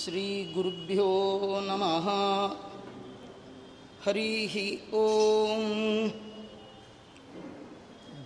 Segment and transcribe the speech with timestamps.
[0.00, 1.08] श्रीगुरुभ्यो
[1.68, 2.06] नमः
[4.04, 4.54] हरिः
[5.00, 5.02] ॐ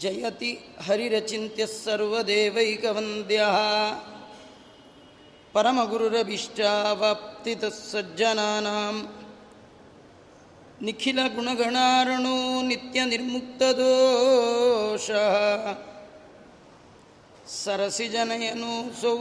[0.02, 0.50] जयति
[0.86, 3.56] हरिरचिन्त्यः सर्वदेवैकवन्द्यः
[5.54, 8.94] परमगुरुरभीष्टावाप्तितः सज्जनानां
[10.86, 12.36] निखिलगुणगणार्णो
[12.68, 15.34] नित्यनिर्मुक्तदोषः
[17.62, 19.16] सरसिजनयनोऽसौ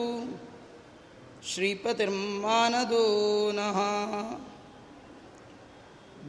[1.49, 3.05] श्रीपतिर्मानदो
[3.55, 3.79] नः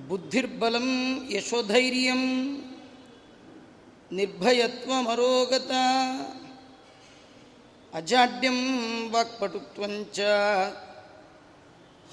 [0.07, 0.87] बुद्धिर्बलं
[1.35, 2.21] यशोधैर्यं
[4.11, 5.83] निर्भयत्वमरोगता
[7.93, 8.59] अजाड्यं
[9.11, 10.19] वाक्पटुत्वञ्च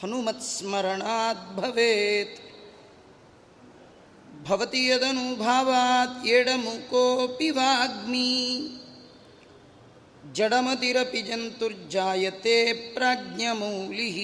[0.03, 2.39] हनुमत्स्मरणात् भवेत्।
[4.49, 8.33] भवति यदनुभावात् एडमुकोऽपि वाग्मी।
[10.37, 14.19] जडमतिरपि जन्तुर्जायते प्राज्ञमौलिः।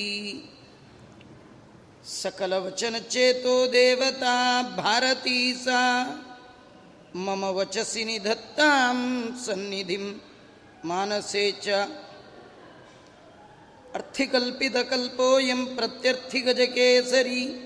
[2.09, 6.07] सकलवचनचेतो देवता भारती सा।
[7.17, 10.15] मम वचसि निधत्तां सन्निधिं
[10.85, 11.89] मानसे च।
[13.95, 17.65] अर्थिकल्पितकल्पोऽयं प्रत्यर्थिगजकेसरी।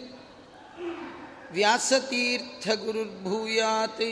[1.52, 4.02] व्यासतीर्थगुरुर्भूयात्।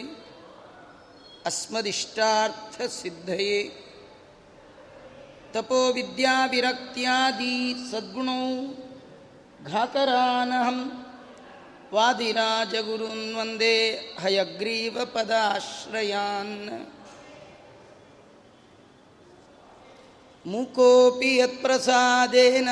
[1.46, 3.89] अस्मदिष्टार्थसिद्धये।
[5.53, 7.55] तपोविद्याविरक्त्यादि
[7.91, 8.43] सद्गुणौ
[9.71, 10.77] घाकरानहं
[11.95, 13.75] वादिराजगुरून् वन्दे
[14.23, 16.55] हयग्रीवपदाश्रयान्
[20.51, 22.69] मूकोऽपि यत्प्रसादेन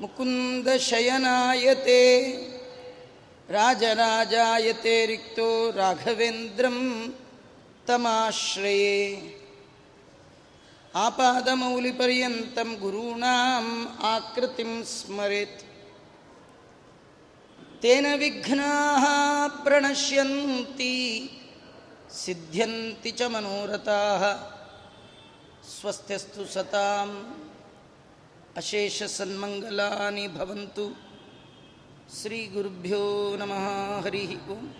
[0.00, 2.02] मुकुन्दशयनायते
[3.56, 6.78] राजराजायते रिक्तो राघवेन्द्रं
[7.88, 8.94] तमाश्रये
[10.95, 15.61] ఆపాదమౌలి పర్యంతం గురూణాం ఆకృతి స్మరేత్.
[17.81, 21.29] తేన విఘ్నా ప్రణశ్యంతి
[22.15, 24.51] సిద్ధ్యంతి చ మనోరథా.
[25.81, 27.33] స్వస్తిస్తు సతాం
[28.57, 30.91] అశేష సన్మంగళాని భవంతు.
[32.21, 33.53] శ్రీ గురుభ్యో నమ
[34.05, 34.73] హరి ఓం.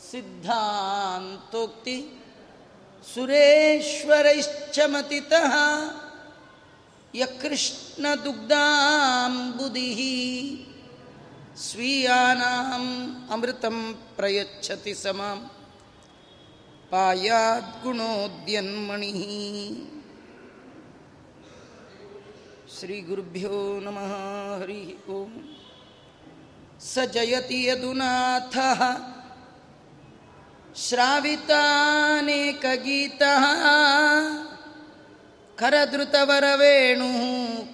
[0.10, 1.98] सिद्धान्तोक्ति
[3.14, 5.54] सुरेश्वरैश्च मतितः
[7.14, 10.02] यकृष्णदुग्धाम्बुदिः
[11.68, 12.92] स्वीयानाम्
[13.34, 13.78] अमृतं
[14.18, 15.38] प्रयच्छति समां
[16.93, 19.21] पायाद्गुणोद्यन्मणिः
[22.77, 24.13] श्रीगुरुभ्यो नमः
[24.61, 25.19] हरिः ॐ
[26.91, 28.81] स जयति यदुनाथः
[32.05, 33.45] श्रावितानेकगीतः
[35.59, 37.19] करधृतवरवेणुः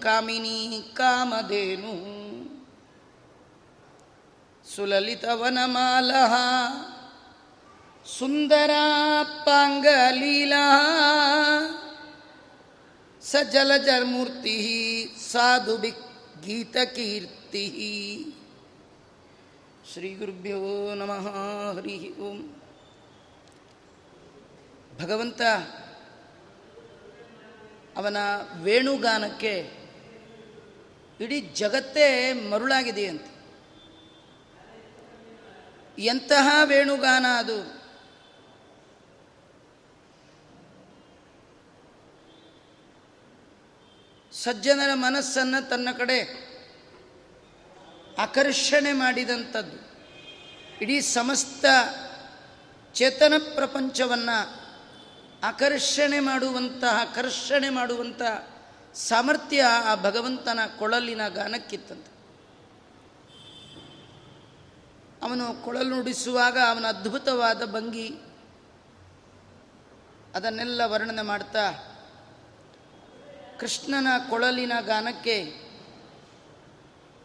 [0.05, 0.59] कामिनी
[0.99, 2.05] कामधेनुः
[4.75, 6.35] सुललितवनमालः
[9.41, 10.65] सुन्दरापाङ्गलीला
[13.23, 14.67] स जलजमूर्तिः
[15.25, 16.17] साधुभिगीतकीर्तिः
[19.91, 20.59] ಶ್ರೀಗುರುಭ್ಯೋ
[20.99, 21.25] ನಮಃ
[21.77, 21.95] ಹರಿ
[22.27, 22.37] ಓಂ
[25.01, 25.41] ಭಗವಂತ
[27.97, 28.19] ಅವನ
[28.67, 29.55] ವೇಣುಗಾನಕ್ಕೆ
[31.21, 32.07] ಇಡೀ ಜಗತ್ತೇ
[32.51, 33.31] ಮರುಳಾಗಿದೆಯಂತೆ
[35.99, 37.59] ಎಂತಹ ವೇಣುಗಾನ ಅದು
[44.46, 46.46] ಸಜ್ಜನರ ಮನಸ್ಸನ್ನು ತನ್ನ ಕಡೆ
[48.20, 49.78] ಆಕರ್ಷಣೆ ಮಾಡಿದಂಥದ್ದು.
[50.82, 51.66] ಇಡೀ ಸಮಸ್ತ
[52.94, 54.66] ಚೇತನ ಪ್ರಪಂಚವನ್ನು
[55.44, 58.22] ಆಕರ್ಷಣೆ ಮಾಡುವಂತಹ ಆಕರ್ಷಣೆ ಮಾಡುವಂಥ
[58.96, 62.12] ಸಾಮರ್ಥ್ಯ ಆ ಭಗವಂತನ ಕೊಳಲಿನ ಗಾನಕ್ಕಿತ್ತಂತೆ.
[65.24, 68.10] ಅವನು ಕೊಳಲು ನುಡಿಸುವಾಗ ಅವನ ಅದ್ಭುತವಾದ ಭಂಗಿ
[70.36, 71.92] ಅದನ್ನೆಲ್ಲ ವರ್ಣನೆ ಮಾಡ್ತಾ
[73.60, 75.66] ಕೃಷ್ಣನ ಕೊಳಲಿನ ಗಾನಕ್ಕೆ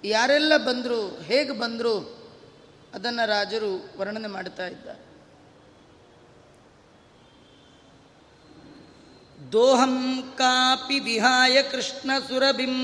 [0.05, 2.21] ಯಾರೆಲ್ಲ ಬಂದರು, ಹೇಗೆ ಬಂದರು,
[2.95, 5.11] ಅದನ್ನು ರಾಜರು ವರ್ಣನೆ ಮಾಡ್ತಾ ಇದ್ದಾರೆ.
[9.53, 12.77] ದೋಹಂ ಕಾಪಿ ವಿಹಾಯ ಕೃಷ್ಣ ಸುರಭಿಂ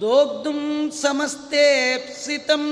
[0.00, 2.64] ದೋಗ್ಧುಂ ಸಮಸ್ತೇಪ್ಸಿತಂ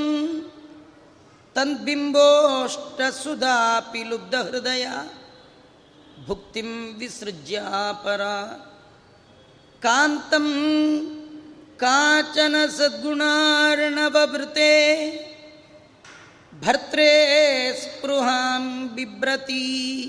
[1.55, 4.87] ತನ್ಬಿಂಬೋಷ್ಟಸುಧಾಪಿ ಲುಬ್ಧ ಹೃದಯ.
[6.26, 7.62] ಭುಕ್ತಿಂ ವಿಸೃಜ್ಯ
[8.05, 8.22] ಪರ.
[9.82, 10.46] ಕಾಂತಂ
[11.76, 13.81] ಕಾಚನ ಸದ್ಗುಣಾರ್ಣವೃತೆ
[16.61, 17.17] ಭರ್ತ್ರೇ
[17.75, 20.06] ಸ್ಪೃಹಾಂ ಬಿಭ್ರತಿ.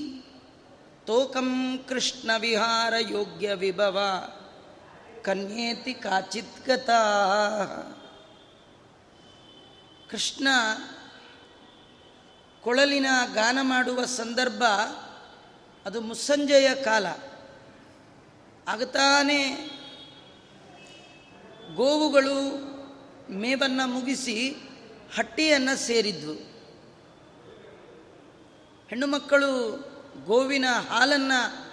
[1.07, 3.99] ತೋಕಂ ಕೃಷ್ಣ ವಿಹಾರ ಯೋಗ್ಯ ವಿಭವ.
[5.23, 7.13] ಕನ್ಯೇತಿ ಕಾಚಿತ್ ಗತಾ.
[10.09, 10.47] ಕೃಷ್ಣ
[12.61, 14.63] ಕೊಳಲಿನ ಗಾನ ಮಾಡುವ ಸಂದರ್ಭ
[15.85, 17.05] ಅದು ಮುಸ್ಸಂಜೆಯ ಕಾಲ.
[18.67, 19.49] ಆಗತಾನೆ
[21.75, 22.71] ಗೋವುಗಳು
[23.33, 24.55] ಮೇವನ್ನು ಮುಗಿಸಿ
[25.15, 26.33] ಹಟ್ಟಿಯನ್ನು ಸೇರಿದ್ವು.
[28.89, 29.77] ಹೆಣ್ಣು ಮಕ್ಕಳು
[30.25, 31.71] ಗೋವಿನ ಹಾಲನ್ನು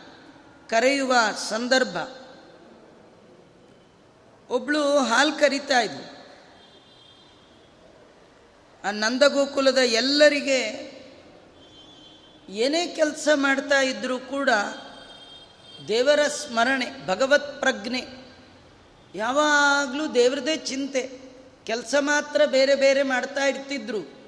[0.69, 1.15] ಕರೆಯುವ
[1.49, 1.97] ಸಂದರ್ಭ.
[4.51, 6.19] ಒಬ್ಬಳು ಹಾಲು ಕರಿತಾ ಇದ್ಲು.
[8.85, 10.88] ಆ ನಂದಗೋಕುಲದ ಎಲ್ಲರಿಗೆ
[12.49, 14.50] ಏನೇ ಕೆಲಸ ಮಾಡ್ತಾ ಇದ್ದರೂ ಕೂಡ
[15.89, 18.05] ದೇವರ ಸ್ಮರಣೆ, ಭಗವತ್ ಪ್ರಜ್ಞೆ,
[19.15, 21.29] ಯಾವಾಗಲೂ ದೇವರದೇ ಚಿಂತೆ.
[21.65, 24.19] ಕೆಲಸ ಮಾತ್ರ ಬೇರೆ ಬೇರೆ ಮಾಡ್ತಾ ಇರ್ತಿದ್ರು.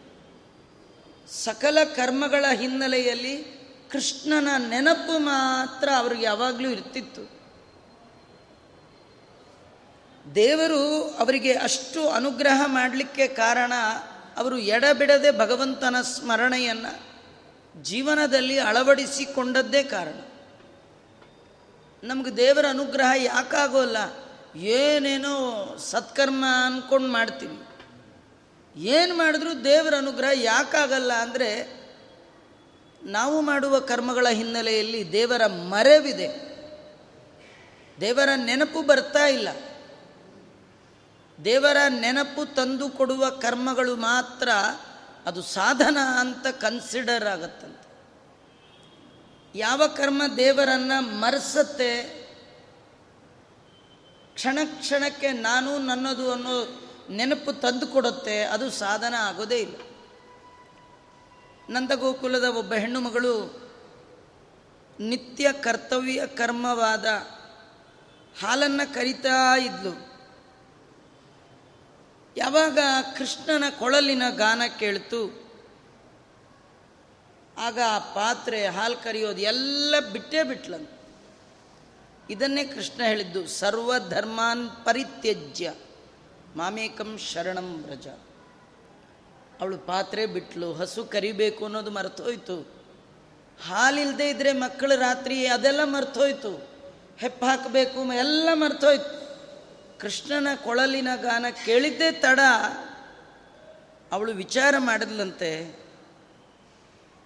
[1.44, 7.40] ಸಕಲ ಕರ್ಮಗಳ ಹಿನ್ನೆಲೆಯಲ್ಲಿ ಕೃಷ್ಣನ ನೆನಪು ಮಾತ್ರ ಅವ್ರಿಗೆ ಯಾವಾಗಲೂ ಇರ್ತಿತ್ತು.
[10.34, 13.72] ದೇವರು ಅವರಿಗೆ ಅಷ್ಟು ಅನುಗ್ರಹ ಮಾಡಲಿಕ್ಕೆ ಕಾರಣ
[14.37, 17.09] ಅವರು ಎಡಬಿಡದೆ ಭಗವಂತನ ಸ್ಮರಣೆಯನ್ನು
[17.82, 20.19] ಜೀವನದಲ್ಲಿ ಅಳವಡಿಸಿಕೊಂಡದ್ದೇ ಕಾರಣ.
[22.05, 23.97] ನಮಗೆ ದೇವರ ಅನುಗ್ರಹ ಯಾಕಾಗೋಲ್ಲ,
[24.56, 25.35] ಏನೇನೋ
[25.79, 27.59] ಸತ್ಕರ್ಮ ಅಂದ್ಕೊಂಡು ಮಾಡ್ತೀವಿ.
[28.77, 31.81] ಏನು ಮಾಡಿದ್ರೂ ದೇವರ ಅನುಗ್ರಹ ಯಾಕಾಗಲ್ಲ ಅಂದರೆ,
[33.03, 36.29] ನಾವು ಮಾಡುವ ಕರ್ಮಗಳ ಹಿನ್ನೆಲೆಯಲ್ಲಿ ದೇವರ ಮರೆವಿದೆ.
[38.00, 39.49] ದೇವರ ನೆನಪು ಬರ್ತಾ ಇಲ್ಲ.
[41.44, 44.49] ದೇವರ ನೆನಪು ತಂದು ಕೊಡುವ ಕರ್ಮಗಳು ಮಾತ್ರ
[45.26, 47.90] ಅದು ಸಾಧನ ಅಂತ ಕನ್ಸಿಡರ್ ಆಗತ್ತಂತೆ.
[49.58, 52.20] ಯಾವ ಕರ್ಮ ದೇವರನ್ನು ಮರೆಸತ್ತೆ,
[54.34, 56.81] ಕ್ಷಣ ಕ್ಷಣಕ್ಕೆ ನಾನು ನನ್ನದು ಅನ್ನೋ
[57.11, 59.76] ನೆನಪು ತಂದು ಕೊಡುತ್ತೆ ಅದು ಸಾಧನ ಆಗೋದೇ ಇಲ್ಲ.
[61.70, 63.61] ನಂದಗೋಕುಲದ ಒಬ್ಬ ಹೆಣ್ಣು ಮಗಳು
[65.00, 67.06] ನಿತ್ಯ ಕರ್ತವ್ಯ ಕರ್ಮವಾದ
[68.43, 70.09] ಹಾಲನ್ನು ಕರಿತಾ ಇದ್ಲು.
[72.37, 72.79] ಯಾವಾಗ
[73.19, 75.50] ಕೃಷ್ಣನ ಕೊಳಲಿನ ಗಾನ ಕೇಳ್ತು,
[77.59, 80.91] ಆಗ ಆ ಪಾತ್ರೆ, ಹಾಲು ಕರಿಯೋದು ಎಲ್ಲ ಬಿಟ್ಟೇ ಬಿಟ್ಲಂತ.
[82.31, 85.75] ಇದನ್ನೇ ಕೃಷ್ಣ ಹೇಳಿದ್ದು, ಸರ್ವಧರ್ಮಾನ್ ಪರಿತ್ಯಜ್ಯ,
[86.56, 88.06] ಮಾಮೇಕಂ ಶರಣಂ ವ್ರಜ.
[89.61, 92.81] ಅವಳು ಪಾತ್ರೆ ಬಿಟ್ಲು, ಹಸು ಕರಿಬೇಕು ಅನ್ನೋದು ಮರ್ತೋಯ್ತು.
[93.67, 96.69] ಹಾಲಿಲ್ಲದೆ ಇದ್ರೆ ಮಕ್ಕಳು ರಾತ್ರಿ ಅದೆಲ್ಲ ಮರ್ತೋಯ್ತು.
[97.19, 99.30] ಹೆಪ್ಪು ಹಾಕಬೇಕು, ಎಲ್ಲ ಮರ್ತೋಯ್ತು.
[100.00, 102.41] ಕೃಷ್ಣನ ಕೊಳಲಿನ ಗಾನ ಕೇಳಿದ್ದೇ ತಡ.
[104.12, 105.50] ಅವಳು ವಿಚಾರ ಮಾಡಿದ್ಲಂತೆ,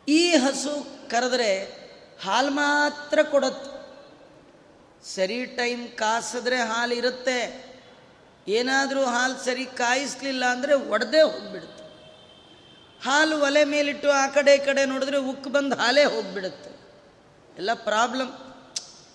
[0.09, 0.73] ಈ ಹಸು
[1.11, 1.51] ಕರೆದ್ರೆ
[2.25, 3.71] ಹಾಲು ಮಾತ್ರ ಕೊಡತ್ತೆ.
[5.15, 7.39] ಸರಿ ಟೈಮ್ ಕಾಸಿದ್ರೆ ಹಾಲು ಇರುತ್ತೆ.
[8.49, 11.85] ಏನಾದರೂ ಹಾಲು ಸರಿ ಕಾಯಿಸ್ಲಿಲ್ಲ ಅಂದರೆ ಒಡೆದೇ ಹೋಗ್ಬಿಡುತ್ತೆ.
[13.05, 16.71] ಹಾಲು ಒಲೆ ಮೇಲಿಟ್ಟು ಆ ಕಡೆ ಈ ಕಡೆ ನೋಡಿದ್ರೆ ಉಕ್ಕು ಬಂದು ಹಾಲೇ ಹೋಗ್ಬಿಡುತ್ತೆ.
[17.57, 18.33] ಎಲ್ಲ ಪ್ರಾಬ್ಲಮ್.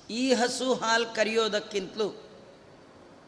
[0.10, 2.29] ಈ ಹಸು ಹಾಲು ಕರಿಯೋದಕ್ಕಿಂತಲೂ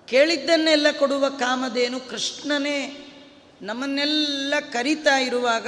[0.07, 3.07] ಕೇಳಿದ್ದನ್ನೆಲ್ಲ ಕೊಡುವ ಕಾಮಧೇನು ಕೃಷ್ಣನೇ.
[3.61, 5.67] ನಮ್ಮನ್ನೆಲ್ಲ ಕರಿತಾ ಇರುವಾಗ,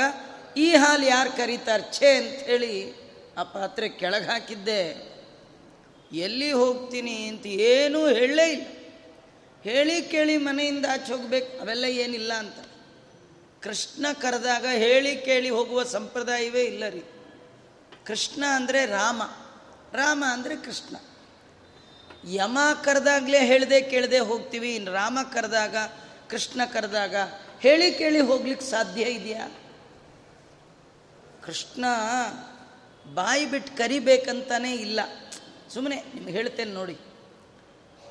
[0.57, 2.93] ಈ ಹಾಲು ಯಾರು ಕರೀತಾರೆ ಛೇ ಅಂಥೇಳಿ
[3.37, 5.13] ಆ ಪಾತ್ರೆ ಕೆಳಗೆ ಹಾಕಿದ್ದೆ.
[6.11, 8.65] ಎಲ್ಲಿ ಹೋಗ್ತೀನಿ ಅಂತ ಏನೂ ಹೇಳಲೇ ಇಲ್ಲ.
[9.63, 12.59] ಹೇಳಿ ಕೇಳಿ ಮನೆಯಿಂದ ಆಚೆ ಹೋಗ್ಬೇಕು, ಅವೆಲ್ಲ ಏನಿಲ್ಲ ಅಂತ.
[13.61, 17.03] ಕೃಷ್ಣ ಕರೆದಾಗ ಹೇಳಿ ಕೇಳಿ ಹೋಗುವ ಸಂಪ್ರದಾಯವೇ ಇಲ್ಲ ರೀ.
[18.05, 19.21] ಕೃಷ್ಣ ಅಂದರೆ ರಾಮ.
[19.93, 20.95] ರಾಮ ಅಂದರೆ ಕೃಷ್ಣ.
[22.31, 25.75] ಯಮ ಕರೆದಾಗಲೇ ಹೇಳದೆ ಕೇಳದೆ ಹೋಗ್ತೀವಿ, ಇನ್ನು ರಾಮ ಕರೆದಾಗ,
[26.29, 27.15] ಕೃಷ್ಣ ಕರೆದಾಗ
[27.59, 29.47] ಹೇಳಿ ಕೇಳಿ ಹೋಗ್ಲಿಕ್ಕೆ ಸಾಧ್ಯ ಇದೆಯಾ?
[31.45, 31.85] ಕೃಷ್ಣ
[33.13, 34.99] ಬಾಯಿ ಬಿಟ್ಟು ಕರಿಬೇಕಂತಾನೇ ಇಲ್ಲ.
[35.73, 36.97] ಸುಮ್ಮನೆ ನಿಮ್ಗೆ ಹೇಳ್ತೇನೆ ನೋಡಿ.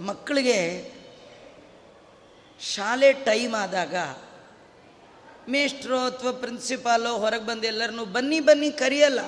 [0.00, 0.90] ಮಕ್ಕಳಿಗೆ
[2.61, 3.95] ಶಾಲೆ ಟೈಮ್ ಆದಾಗ
[5.49, 9.21] ಮೇಷ್ಟ್ರೋ ಅಥವಾ ಪ್ರಿನ್ಸಿಪಾಲೋ ಹೊರಗೆ ಬಂದು ಎಲ್ಲರನ್ನೂ ಬನ್ನಿ ಬನ್ನಿ ಕರಿಯಲ್ಲ.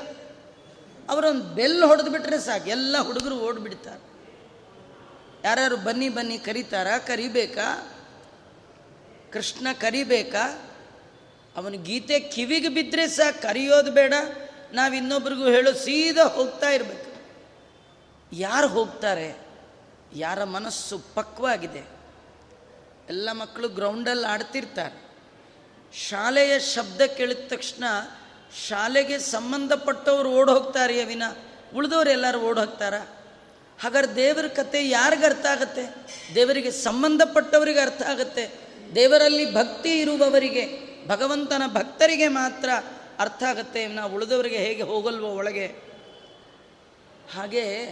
[1.08, 4.13] ಅವರೊಂದು ಬೆಲ್ ಹೊಡೆದು ಬಿಟ್ರೆ ಸಾಕು, ಎಲ್ಲ ಹುಡುಗರು ಓಡ್ಬಿಡ್ತಾರೆ.
[5.44, 7.90] ಯಾರ್ಯಾರು ಬನ್ನಿ ಬನ್ನಿ ಕರೀತಾರ, ಕರಿಬೇಕಾ?
[9.32, 10.70] ಕೃಷ್ಣ ಕರಿಬೇಕಾ?
[11.56, 14.14] ಅವನು ಗೀತೆ ಕಿವಿಗೆ ಬಿದ್ದರೆ ಸಹ ಕರಿಯೋದು ಬೇಡ.
[14.72, 17.22] ನಾವು ಇನ್ನೊಬ್ರಿಗೂ ಹೇಳೋ ಸೀದಾ ಹೋಗ್ತಾ ಇರಬೇಕು.
[18.36, 19.36] ಯಾರು ಹೋಗ್ತಾರೆ?
[20.14, 21.84] ಯಾರ ಮನಸ್ಸು ಪಕ್ವಾಗಿದೆ?
[23.08, 25.04] ಎಲ್ಲ ಮಕ್ಕಳು ಗ್ರೌಂಡಲ್ಲಿ ಆಡ್ತಿರ್ತಾರೆ.
[25.94, 27.84] ಶಾಲೆಯ ಶಬ್ದ ಕೇಳಿದ ತಕ್ಷಣ
[28.68, 31.22] ಶಾಲೆಗೆ ಸಂಬಂಧಪಟ್ಟವ್ರು ಓಡ್ ಹೋಗ್ತಾರೆ ಅವಿನ
[31.74, 32.58] ಉಳಿದವ್ರು ಎಲ್ಲರೂ ಓಡ್
[33.78, 35.82] ಹಾಗಾದ್ರೆ ದೇವರ ಕತೆ ಯಾರಿಗೆ ಅರ್ಥ ಆಗತ್ತೆ?
[36.34, 38.50] ದೇವರಿಗೆ ಸಂಬಂಧಪಟ್ಟವರಿಗೆ ಅರ್ಥ ಆಗತ್ತೆ.
[38.94, 42.68] ದೇವರಲ್ಲಿ ಭಕ್ತಿ ಇರುವವರಿಗೆ, ಭಗವಂತನ ಭಕ್ತರಿಗೆ ಮಾತ್ರ
[43.18, 43.86] ಅರ್ಥ ಆಗತ್ತೆ.
[43.86, 45.66] ನಾವು ಉಳಿದವರಿಗೆ ಹೇಗೆ ಹೋಗಲ್ವೋ ಒಳಗೆ?
[47.34, 47.90] ಹಾಗೆ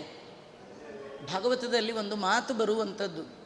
[1.32, 3.42] ಭಾಗವತದಲ್ಲಿ ಒಂದು ಮಾತು ಬರುವಂಥದ್ದು.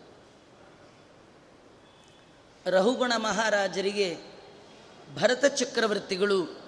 [2.71, 4.17] ರಹುಗುಣ ಮಹಾರಾಜರಿಗೆ
[5.15, 6.67] ಭರತ ಚಕ್ರವರ್ತಿಗಳು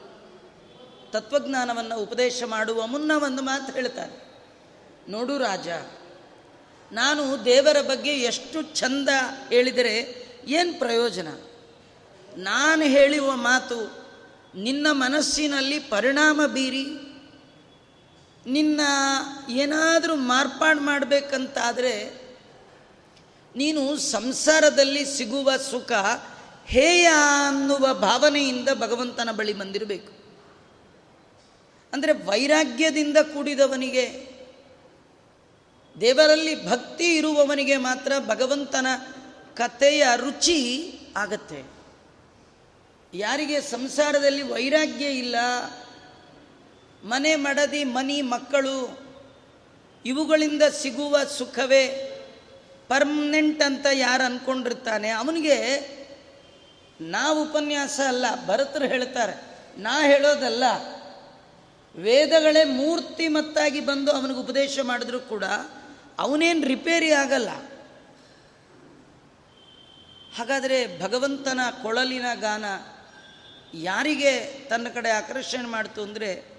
[1.10, 4.27] ತತ್ವಜ್ಞಾನವನ್ನು ಉಪದೇಶ ಮಾಡುವ ಮುನ್ನ ಒಂದು ಮಾತು ಹೇಳ್ತಾರೆ.
[5.08, 5.68] ನೋಡು ರಾಜ,
[6.92, 9.08] ನಾನು ದೇವರ ಬಗ್ಗೆ ಎಷ್ಟು ಚಂದ
[9.48, 9.94] ಹೇಳಿದರೆ
[10.46, 11.28] ಏನು ಪ್ರಯೋಜನ?
[12.36, 13.78] ನಾನು ಹೇಳುವ ಮಾತು
[14.62, 16.86] ನಿನ್ನ ಮನಸ್ಸಿನಲ್ಲಿ ಪರಿಣಾಮ ಬೀರಿ,
[18.46, 18.80] ನಿನ್ನ
[19.50, 21.94] ಏನಾದರೂ ಮಾರ್ಪಾಡು ಮಾಡಬೇಕಂತಾದರೆ
[23.56, 25.92] ನೀನು ಸಂಸಾರದಲ್ಲಿ ಸಿಗುವ ಸುಖ
[26.66, 27.06] ಹೇಯ
[27.48, 30.12] ಅನ್ನುವ ಭಾವನೆಯಿಂದ ಭಗವಂತನ ಬಳಿ ಬಂದಿರಬೇಕು.
[31.92, 34.27] ಅಂದರೆ ವೈರಾಗ್ಯದಿಂದ ಕೂಡಿದವನಿಗೆ
[36.00, 38.86] ದೇವರಲ್ಲಿ ಭಕ್ತಿ ಇರುವವನಿಗೆ ಮಾತ್ರ ಭಗವಂತನ
[39.56, 40.58] ಕಥೆಯ ರುಚಿ
[41.16, 41.60] ಆಗತ್ತೆ.
[43.14, 45.36] ಯಾರಿಗೆ ಸಂಸಾರದಲ್ಲಿ ವೈರಾಗ್ಯ ಇಲ್ಲ,
[47.04, 48.98] ಮನೆ ಮಡದಿ, ಮನಿ ಮಕ್ಕಳು,
[50.04, 51.84] ಇವುಗಳಿಂದ ಸಿಗುವ ಸುಖವೇ
[52.88, 55.56] ಪರ್ಮನೆಂಟ್ ಅಂತ ಯಾರು ಅಂದ್ಕೊಂಡಿರ್ತಾನೆ ಅವನಿಗೆ
[57.00, 59.34] ನಾ ಉಪನ್ಯಾಸ ಅಲ್ಲ, ಭರತರು ಹೇಳ್ತಾರೆ,
[59.78, 60.64] ನಾ ಹೇಳೋದಲ್ಲ.
[61.96, 65.44] ವೇದಗಳೇ ಮೂರ್ತಿ ಮತ್ತಾಗಿ ಬಂದು ಅವನಿಗೆ ಉಪದೇಶ ಮಾಡಿದ್ರು ಕೂಡ
[66.18, 67.50] ಅವನೇನು ರಿಪೇರಿ ಆಗಲ್ಲ.
[70.36, 72.64] ಹಾಗಾದರೆ ಭಗವಂತನ ಕೊಳಲಿನ ಗಾನ
[73.74, 76.58] ಯಾರಿಗೆ ತನ್ನ ಕಡೆ ಆಕರ್ಷಣೆ ಮಾಡ್ತು ಅಂದರೆ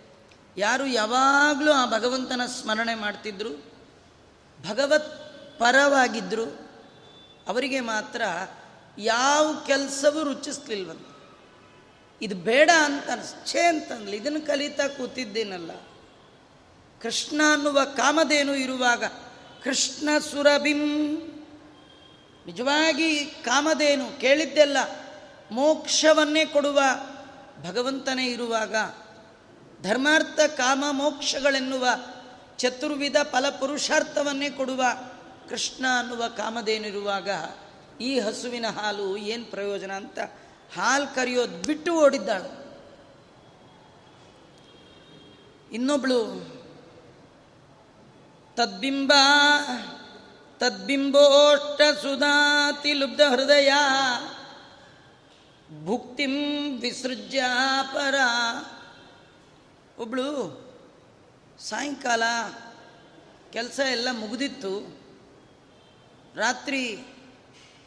[0.57, 3.51] ಯಾರು ಯಾವಾಗಲೂ ಆ ಭಗವಂತನ ಸ್ಮರಣೆ ಮಾಡ್ತಿದ್ರು,
[4.69, 6.69] ಭಗವತ್ ಪರವಾಗಿದ್ದರು
[7.47, 8.21] ಅವರಿಗೆ ಮಾತ್ರ
[8.97, 11.07] ಯಾವ ಕೆಲಸವೂ ರುಚಿಸ್ಲಿಲ್ವಂತ.
[12.21, 13.09] ಇದು ಬೇಡ ಅಂತ
[13.45, 15.71] ಛೇ ಅಂತಂದ್ಲಿ ಇದನ್ನು ಕಲಿತಾ ಕೂತಿದ್ದೇನಲ್ಲ.
[17.01, 19.03] ಕೃಷ್ಣ ಅನ್ನುವ ಕಾಮಧೇನು ಇರುವಾಗ
[19.63, 20.79] ಕೃಷ್ಣ ಸುರಭಿಂ
[22.45, 24.77] ನಿಜವಾಗಿ ಕಾಮಧೇನು ಕೇಳಿದ್ದೆಲ್ಲ
[25.51, 26.79] ಮೋಕ್ಷವನ್ನೇ ಕೊಡುವ
[27.61, 28.75] ಭಗವಂತನೇ ಇರುವಾಗ
[29.81, 31.87] ಧರ್ಮಾರ್ಥ ಕಾಮ ಮೋಕ್ಷಗಳೆನ್ನುವ
[32.57, 34.83] ಚತುರ್ವಿಧ ಫಲಪುರುಷಾರ್ಥವನ್ನೇ ಕೊಡುವ
[35.49, 37.29] ಕೃಷ್ಣ ಅನ್ನುವ ಕಾಮದೇನಿರುವಾಗ
[38.01, 40.19] ಈ ಹಸುವಿನ ಹಾಲು ಏನು ಪ್ರಯೋಜನ ಅಂತ
[40.75, 42.69] ಹಾಲು ಕರೆಯೋದು ಬಿಟ್ಟು ಓಡಿದ್ದಾಳು.
[45.71, 46.58] ಇನ್ನೊಬ್ಳು
[48.59, 49.13] ತದ್ಬಿಂಬ,
[50.57, 53.71] ತದ್ಬಿಂಬೋಷ್ಟ ಸುಧಾತಿ ಲುಬ್ಧ ಹೃದಯ,
[55.85, 56.33] ಭುಕ್ತಿಂ
[56.81, 57.43] ವಿಸೃಜ್ಯ
[57.93, 58.15] ಪರ.
[59.97, 60.27] ಒಬ್ಳು
[61.59, 62.23] ಸಾಯಂಕಾಲ
[63.53, 65.01] ಕೆಲಸ ಎಲ್ಲ ಮುಗಿದಿತ್ತು,
[66.35, 66.99] ರಾತ್ರಿ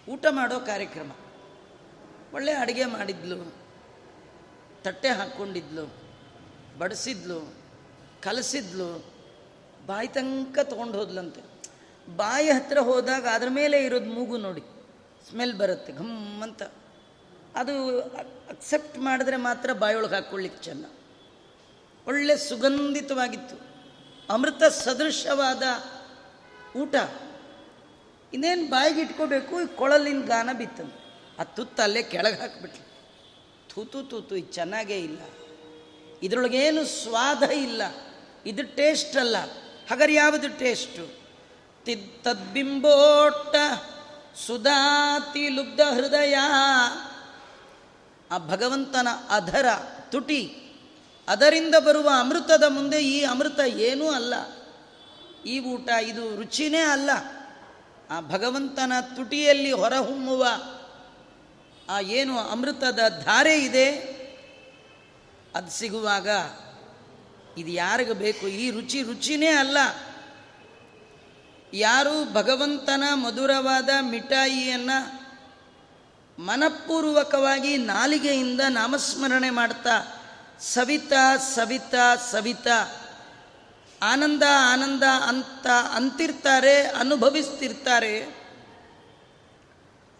[0.09, 1.13] ಊಟ ಮಾಡೋ ಕಾರ್ಯಕ್ರಮ.
[2.35, 3.55] ಒಳ್ಳೆ ಅಡುಗೆ ಮಾಡಿದ್ಲು,
[4.83, 5.95] ತಟ್ಟೆ ಹಾಕ್ಕೊಂಡಿದ್ಲು
[6.79, 7.55] ಬಡಿಸಿದ್ಲು,
[8.23, 9.12] ಕಲಸಿದ್ಲು.
[9.87, 11.41] ಬಾಯಿ ತನಕ ತೊಗೊಂಡು ಹೋದ್ಲಂತೆ.
[12.17, 14.61] ಬಾಯಿ ಹತ್ತಿರ ಹೋದಾಗ ಅದ್ರ ಮೇಲೆ ಇರೋದು ಮೂಗು ನೋಡಿ.
[15.31, 16.63] ಸ್ಮೆಲ್ ಬರುತ್ತೆ, ಘಮ್ ಅಂತ.
[17.57, 20.85] ಅದು ಅಕ್ಸೆಪ್ಟ್ ಮಾಡಿದ್ರೆ ಮಾತ್ರ ಬಾಯೊಳಗೆ ಹಾಕ್ಕೊಳ್ಳಿಕ್ಕೆ ಚೆನ್ನ
[22.07, 23.57] ಒಳ್ಳೆ ಸುಗಂಧಿತವಾಗಿತ್ತು.
[24.33, 25.63] ಅಮೃತ ಸದೃಶವಾದ
[26.77, 26.95] ಊಟ.
[28.33, 31.03] ಇನ್ನೇನು ಬಾಯಿಗೆ ಇಟ್ಕೋಬೇಕು ಕೊಳಲಿನ ಗಾನ ಬಿತ್ತಂದು
[31.39, 32.93] ಆ ತುತ್ತ ಅಲ್ಲೇ ಕೆಳಗೆ ಹಾಕಿಬಿಟ್ಲು.
[33.75, 35.21] ತೂತು ತೂತು, ಇದು ಚೆನ್ನಾಗೇ ಇಲ್ಲ.
[36.23, 37.83] ಇದರೊಳಗೇನು ಸ್ವಾದ ಇಲ್ಲ.
[38.47, 39.37] ಇದು ಟೇಸ್ಟ್ ಅಲ್ಲ.
[39.89, 41.05] ಹಾಗಾದ್ರೆ ಯಾವುದು ಟೇಸ್ಟು
[41.85, 43.57] ತಿದ್ ತದ್ಬಿಂಬೋಟ್ಟ
[44.47, 46.37] ಸುಧಾತಿ ಲುಬ್ಧ ಹೃದಯ.
[48.31, 49.67] ಆ ಭಗವಂತನ ಅಧರ
[50.11, 50.43] ತುಟಿ,
[51.29, 54.35] ಅದರಿಂದ ಬರುವ ಅಮೃತದ ಮುಂದೆ ಈ ಅಮೃತ ಏನೂ ಅಲ್ಲ.
[55.47, 57.11] ಈ ಊಟ ಇದು ರುಚಿನೇ ಅಲ್ಲ.
[58.11, 60.47] ಆ ಭಗವಂತನ ತುಟಿಯಲ್ಲಿ ಹೊರಹೊಮ್ಮುವ
[61.89, 63.89] ಆ ಏನು ಅಮೃತದ ಧಾರೆ ಇದೆ,
[65.55, 66.29] ಅದು ಸಿಗುವಾಗ
[67.59, 68.49] ಇದು ಯಾರಿಗೆ ಬೇಕು?
[68.49, 69.79] ಈ ರುಚಿ ರುಚಿನೇ ಅಲ್ಲ.
[71.75, 75.23] ಯಾರು ಭಗವಂತನ ಮಧುರವಾದ ಮಿಠಾಯಿಯನ್ನು
[76.43, 80.23] ಮನಪೂರ್ವಕವಾಗಿ ನಾಲಿಗೆಯಿಂದ ನಾಮಸ್ಮರಣೆ ಮಾಡ್ತಾ,
[80.61, 83.07] ಸವಿತಾ ಸವಿತಾ ಸವಿತಾ,
[84.03, 84.43] ಆನಂದ
[84.73, 88.21] ಆನಂದ ಅಂತ ಅಂತಿರ್ತಾರೆ, ಅನುಭವಿಸ್ತಿರ್ತಾರೆ.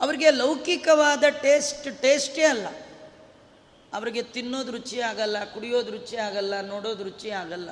[0.01, 2.67] ಅವರಿಗೆ ಲೌಕಿಕವಾದ ಟೇಸ್ಟ್, ಟೇಸ್ಟೇ ಅಲ್ಲ.
[3.93, 7.71] ಅವರಿಗೆ ತಿನ್ನೋದು ರುಚಿ ಆಗಲ್ಲ, ಕುಡಿಯೋದು ರುಚಿ ಆಗಲ್ಲ, ನೋಡೋದು ರುಚಿ ಆಗಲ್ಲ.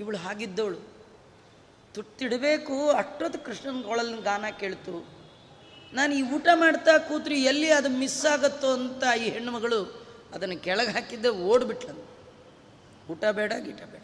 [0.00, 0.80] ಇವಳು ಹಾಗಿದ್ದವಳು.
[1.94, 5.14] ತುಟ್ಟಿಡಬೇಕು, ಅಷ್ಟೊತ್ತು ಕೃಷ್ಣನ ಕೊಳಲಿನ ಗಾನ ಕೇಳ್ತು.
[5.92, 9.80] ನಾನು ಈ ಊಟ ಮಾಡ್ತಾ ಕೂತ್ರಿ ಎಲ್ಲಿ ಅದು ಮಿಸ್ ಆಗುತ್ತೋ ಅಂತ ಈ ಹೆಣ್ಣುಮಗಳು
[10.34, 12.06] ಅದನ್ನು ಕೆಳಗೆ ಹಾಕಿದ್ದೆ ಓಡ್ಬಿಟ್ಲಂದು
[13.12, 14.02] ಊಟ ಬೇಡ, ಗೀಟ ಬೇಡ.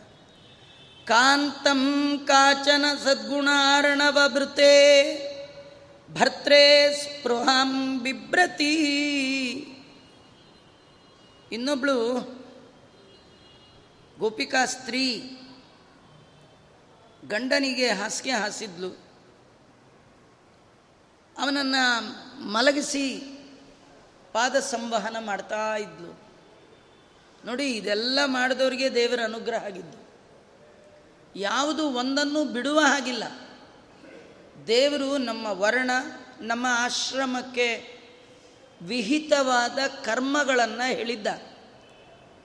[1.07, 1.83] ಕಾಂತಂ
[2.26, 4.75] ಕಾಚನ ಸದ್ಗುಣಾರ್ಣವ ಭೃತೆ
[6.12, 6.64] ಭರ್ತ್ರೇ
[7.02, 8.75] ಸ್ಪೃಹಾಂ ಬಿಭ್ರತಿ.
[11.52, 12.21] ಇನ್ನೊಬ್ಳು
[14.19, 15.37] ಗೋಪಿಕಾ ಸ್ತ್ರೀ
[17.26, 18.88] ಗಂಡನಿಗೆ ಹಾಸಿಗೆ ಹಾಸಿದ್ಲು.
[21.38, 22.02] ಅವನನ್ನು
[22.42, 23.19] ಮಲಗಿಸಿ
[24.33, 26.21] ಪಾದ ಸಂವಹನ ಮಾಡ್ತಾ ಇದ್ಲು.
[27.45, 30.00] ನೋಡಿ, ಇದೆಲ್ಲ ಮಾಡಿದವರಿಗೆ ದೇವರ ಅನುಗ್ರಹ ಆಗಿದ್ದು.
[31.37, 33.25] ಯಾವುದು ಒಂದನ್ನು ಬಿಡುವ ಹಾಗಿಲ್ಲ.
[34.66, 35.90] ದೇವರು ನಮ್ಮ ವರ್ಣ,
[36.40, 37.89] ನಮ್ಮ ಆಶ್ರಮಕ್ಕೆ
[38.82, 41.26] ವಿಹಿತವಾದ ಕರ್ಮಗಳನ್ನು ಹೇಳಿದ್ದ.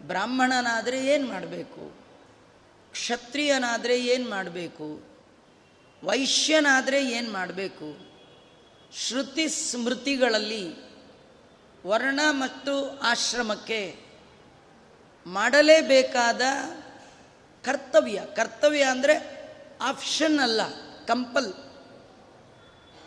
[0.01, 1.95] ಬ್ರಾಹ್ಮಣನಾದರೆ ಏನು ಮಾಡಬೇಕು?
[2.91, 5.03] ಕ್ಷತ್ರಿಯನಾದರೆ ಏನು ಮಾಡಬೇಕು?
[6.03, 8.15] ವೈಶ್ಯನಾದರೆ ಏನು ಮಾಡಬೇಕು?
[8.95, 10.75] ಶ್ರುತಿ ಸ್ಮೃತಿಗಳಲ್ಲಿ
[11.85, 13.95] ವರ್ಣ ಮತ್ತು ಆಶ್ರಮಕ್ಕೆ
[15.27, 16.41] ಮಾಡಲೇಬೇಕಾದ
[17.63, 18.21] ಕರ್ತವ್ಯ.
[18.35, 19.15] ಕರ್ತವ್ಯ ಅಂದರೆ
[19.81, 20.61] ಆಪ್ಷನ್ ಅಲ್ಲ,
[21.05, 21.53] ಕಂಪಲ್.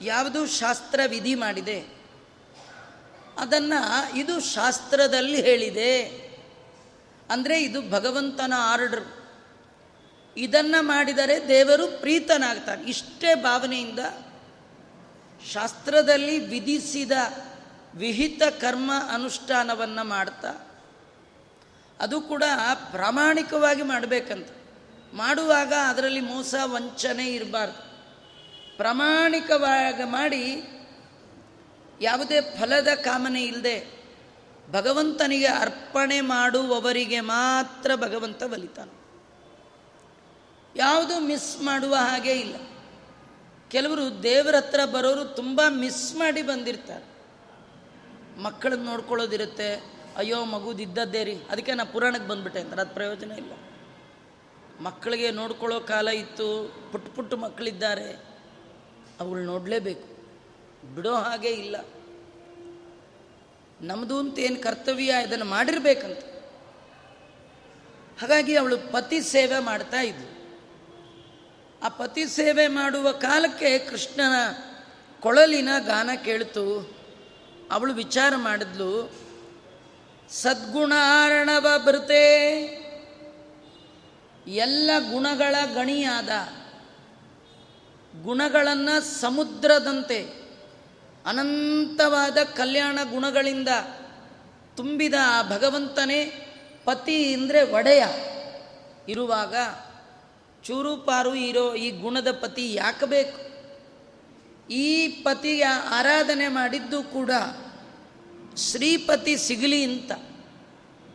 [0.03, 1.98] ಯಾವುದು ಶಾಸ್ತ್ರ ವಿಧಿ ಮಾಡಿದೆ.
[3.39, 5.95] ಅದನ್ನು ಇದು ಶಾಸ್ತ್ರದಲ್ಲಿ ಹೇಳಿದೆ.
[7.31, 9.07] ಅಂದರೆ ಇದು ಭಗವಂತನ ಆರ್ಡರ್.
[10.37, 12.83] ಇದನ್ನು ಮಾಡಿದರೆ ದೇವರು ಪ್ರೀತನಾಗ್ತಾನೆ.
[12.85, 13.99] ಇಷ್ಟೇ ಭಾವನೆಯಿಂದ
[15.53, 17.13] ಶಾಸ್ತ್ರದಲ್ಲಿ ವಿಧಿಸಿದ
[17.95, 20.53] ವಿಹಿತ ಕರ್ಮ ಅನುಷ್ಠಾನವನ್ನು ಮಾಡ್ತಾ,
[22.01, 22.45] ಅದು ಕೂಡ
[22.93, 24.49] ಪ್ರಾಮಾಣಿಕವಾಗಿ ಮಾಡಬೇಕಂತ.
[25.13, 27.83] ಮಾಡುವಾಗ ಅದರಲ್ಲಿ ಮೋಸ, ವಂಚನೆ ಇರಬಾರ್ದು.
[28.77, 30.45] ಪ್ರಾಮಾಣಿಕವಾಗಿ ಮಾಡಿ
[32.01, 33.99] ಯಾವುದೇ ಫಲದ ಕಾಮನೆ ಇಲ್ಲದೆ
[34.71, 38.99] ಭಗವಂತನಿಗೆ ಅರ್ಪಣೆ ಮಾಡುವವರಿಗೆ ಮಾತ್ರ ಭಗವಂತ ಬಲಿತಾನೆ.
[40.77, 42.57] ಯಾವುದು ಮಿಸ್ ಮಾಡುವ ಹಾಗೆ ಇಲ್ಲ.
[43.71, 47.19] ಕೆಲವರು ದೇವರ ಹತ್ರ ಬರೋರು ತುಂಬ ಮಿಸ್ ಮಾಡಿ ಬಂದಿರ್ತಾರೆ.
[48.43, 49.75] ಮಕ್ಕಳನ್ನ ನೋಡ್ಕೊಳ್ಳೋದಿರುತ್ತೆ,
[50.17, 53.53] ಅಯ್ಯೋ ಮಗುದಿದ್ದದ್ದೇ ರೀ, ಅದಕ್ಕೆ ನಾನು ಪುರಾಣಕ್ಕೆ ಬಂದ್ಬಿಟ್ಟೆ ಅಂತಾರೆ ಅದು ಪ್ರಯೋಜನ ಇಲ್ಲ.
[54.81, 58.13] ಮಕ್ಕಳಿಗೆ ನೋಡ್ಕೊಳ್ಳೋ ಕಾಲ ಇತ್ತು, ಪುಟ್ಟ ಪುಟ್ಟ ಮಕ್ಕಳಿದ್ದಾರೆ,
[59.21, 60.18] ಅವಳು ನೋಡಲೇಬೇಕು.
[60.85, 61.77] ಬಿಡೋ ಹಾಗೆ ಇಲ್ಲ.
[63.81, 66.19] ನಮ್ಮದು ಅಂತ ಏನು ಕರ್ತವ್ಯ ಇದನ್ನು ಮಾಡಿರ್ಬೇಕಂತ.
[68.21, 70.39] ಹಾಗಾಗಿ ಅವಳು ಪತಿ ಸೇವೆ ಮಾಡ್ತಾ ಇದ್ಲು.
[71.83, 74.33] ಆ ಪತಿ ಸೇವೆ ಮಾಡುವ ಕಾಲಕ್ಕೆ ಕೃಷ್ಣನ
[75.21, 76.97] ಕೊಳಲಿನ ಗಾನ ಕೇಳ್ತು.
[77.71, 79.13] ಅವಳು ವಿಚಾರ ಮಾಡಿದ್ಲು,
[80.31, 82.55] ಸದ್ಗುಣಾರ್ಣವ ಬೃತೆ
[84.47, 86.29] ಎಲ್ಲ ಗುಣಗಳ ಗಣಿಯಾದ,
[88.23, 90.38] ಗುಣಗಳನ್ನು ಸಮುದ್ರದಂತೆ
[91.29, 93.69] ಅನಂತವಾದ ಕಲ್ಯಾಣ ಗುಣಗಳಿಂದ
[94.77, 96.25] ತುಂಬಿದ ಆ ಭಗವಂತನೇ
[96.85, 98.05] ಪತಿ ಅಂದರೆ ಒಡೆಯ.
[99.09, 99.55] ಇರುವಾಗ
[100.65, 103.49] ಚೂರು ಪಾರು ಇರೋ ಈ ಗುಣದ ಪತಿ ಯಾಕೆ ಬೇಕು?
[104.73, 107.31] ಈ ಪತಿಯ ಆರಾಧನೆ ಮಾಡಿದ್ದು ಕೂಡ
[108.57, 110.13] ಶ್ರೀಪತಿ ಸಿಗಲಿ ಅಂತ.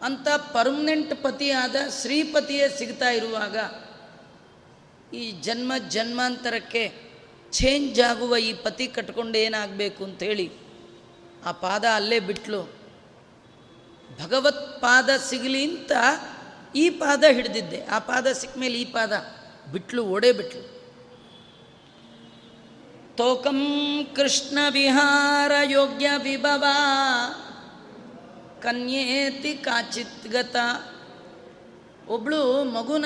[0.03, 3.57] ಅಂತ ಪರ್ಮನೆಂಟ್ ಪತಿಯಾದ ಶ್ರೀಪತಿಯೇ ಸಿಗ್ತಾ ಇರುವಾಗ
[5.15, 7.02] ಈ ಜನ್ಮ ಜನ್ಮಾಂತರಕ್ಕೆ
[7.53, 10.51] ಚೇಂಜ್ ಆಗುವ ಈ ಪತಿ ಕಟ್ಕೊಂಡು ಏನಾಗಬೇಕು ಅಂಥೇಳಿ
[11.45, 12.61] ಆ ಪಾದ ಅಲ್ಲೇ ಬಿಟ್ಲು.
[14.23, 15.91] ಭಗವತ್ ಪಾದ ಸಿಗಲಿ ಅಂತ
[16.75, 17.85] ಈ ಪಾದ ಹಿಡಿದಿದ್ದೆ.
[17.85, 19.13] ಆ ಪಾದ ಸಿಕ್ಕ ಮೇಲೆ ಈ ಪಾದ
[19.71, 20.83] ಬಿಟ್ಲು, ಓಡೆ ಬಿಟ್ಲು.
[23.15, 23.61] ತೋಕಂ
[24.15, 26.65] ಕೃಷ್ಣ ವಿಹಾರ ಯೋಗ್ಯ ವಿಭವ,
[28.61, 30.55] ಕನ್ಯೇತಿ ಕಾಚಿತ್ ಗತ.
[32.07, 33.05] ಒಬ್ಳು ಮಗುನ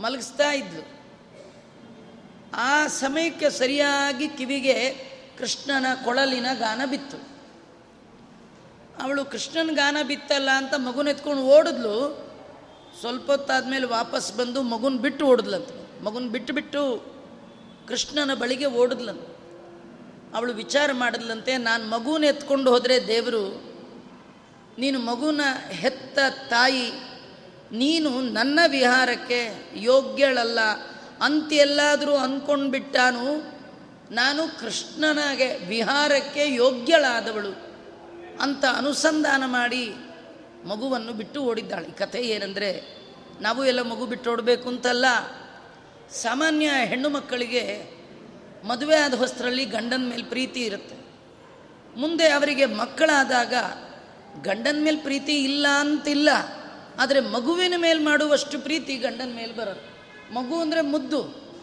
[0.00, 1.01] ಮಲಗಿಸ್ತಾ ಇದ್ಲು.
[2.54, 4.90] ಆ ಸಮಯಕ್ಕೆ ಸರಿಯಾಗಿ ಕಿವಿಗೆ
[5.38, 7.16] ಕೃಷ್ಣನ ಕೊಳಲಿನ ಗಾನ ಬಿತ್ತು.
[9.02, 11.96] ಅವಳು ಕೃಷ್ಣನ ಗಾನ ಬಿತ್ತಲ್ಲ ಅಂತ ಮಗುನ ಎತ್ಕೊಂಡು ಓಡಿದ್ಲು.
[13.00, 15.68] ಸ್ವಲ್ಪ ಹೊತ್ತಾದ್ಮೇಲೆ ವಾಪಸ್ ಬಂದು ಮಗುನ ಬಿಟ್ಟು ಓಡಿದ್ಲಂತ.
[16.02, 17.12] ಮಗುನ ಬಿಟ್ಟು ಬಿಟ್ಟು
[17.88, 19.20] ಕೃಷ್ಣನ ಬಳಿಗೆ ಓಡಿದ್ಲಂತ.
[20.34, 23.72] ಅವಳು ವಿಚಾರ ಮಾಡಿದ್ಲಂತೆ, ನಾನು ಮಗುನ ಎತ್ಕೊಂಡು ಹೋದರೆ ದೇವರು,
[24.78, 26.90] ನೀನು ಮಗುನ ಹೆತ್ತ ತಾಯಿ,
[27.72, 30.58] ನೀನು ನನ್ನ ವಿಹಾರಕ್ಕೆ ಯೋಗ್ಯಳಲ್ಲ
[31.22, 33.52] ಅಂತೆಲ್ಲಾದರೂ ಅಂದ್ಕೊಂಡ್ಬಿಟ್ಟಾನು.
[34.14, 37.72] ನಾನು ಕೃಷ್ಣನಾಗೆ ವಿಹಾರಕ್ಕೆ ಯೋಗ್ಯಳಾದವಳು
[38.40, 39.94] ಅಂತ ಅನುಸಂಧಾನ ಮಾಡಿ
[40.64, 41.90] ಮಗುವನ್ನು ಬಿಟ್ಟು ಓಡಿದ್ದಾಳೆ.
[41.90, 42.98] ಕಥೆ ಏನಂದರೆ,
[43.40, 45.04] ನಾವು ಎಲ್ಲ ಮಗು ಬಿಟ್ಟು ಓಡಬೇಕು ಅಂತಲ್ಲ.
[46.10, 47.90] ಸಾಮಾನ್ಯ ಹೆಣ್ಣು ಮಕ್ಕಳಿಗೆ
[48.64, 50.96] ಮದುವೆ ಆದ ಹೊಸ್ತರಲ್ಲಿ ಗಂಡನ ಮೇಲೆ ಪ್ರೀತಿ ಇರುತ್ತೆ.
[52.00, 53.54] ಮುಂದೆ ಅವರಿಗೆ ಮಕ್ಕಳಾದಾಗ
[54.42, 56.28] ಗಂಡನ ಮೇಲೆ ಪ್ರೀತಿ ಇಲ್ಲ ಅಂತಿಲ್ಲ.
[56.98, 59.91] ಆದರೆ ಮಗುವಿನ ಮೇಲೆ ಮಾಡುವಷ್ಟು ಪ್ರೀತಿ ಗಂಡನ ಮೇಲೆ ಬರೋದು
[60.32, 61.22] ಮಗು ಅಂದರೆ ಮುದ್ದು,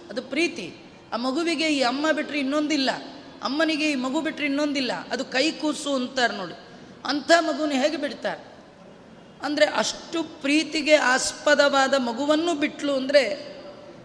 [0.09, 0.67] ಅದು ಪ್ರೀತಿ.
[1.13, 2.89] ಆ ಮಗುವಿಗೆ ಈ ಅಮ್ಮ ಬಿಟ್ಟರೆ ಇನ್ನೊಂದಿಲ್ಲ.
[3.43, 4.91] ಅಮ್ಮನಿಗೆ ಈ ಮಗು ಬಿಟ್ಟರೆ ಇನ್ನೊಂದಿಲ್ಲ.
[5.11, 6.55] ಅದು ಕೈ ಕೂಸು ಅಂತಾರೆ ನೋಡಿ.
[7.05, 8.43] ಅಂಥ ಮಗುನ ಹೇಗೆ ಬಿಡ್ತಾರೆ?
[9.43, 13.23] ಅಂದರೆ ಅಷ್ಟು ಪ್ರೀತಿಗೆ ಆಸ್ಪದವಾದ ಮಗುವನ್ನು ಬಿಟ್ಲು ಅಂದರೆ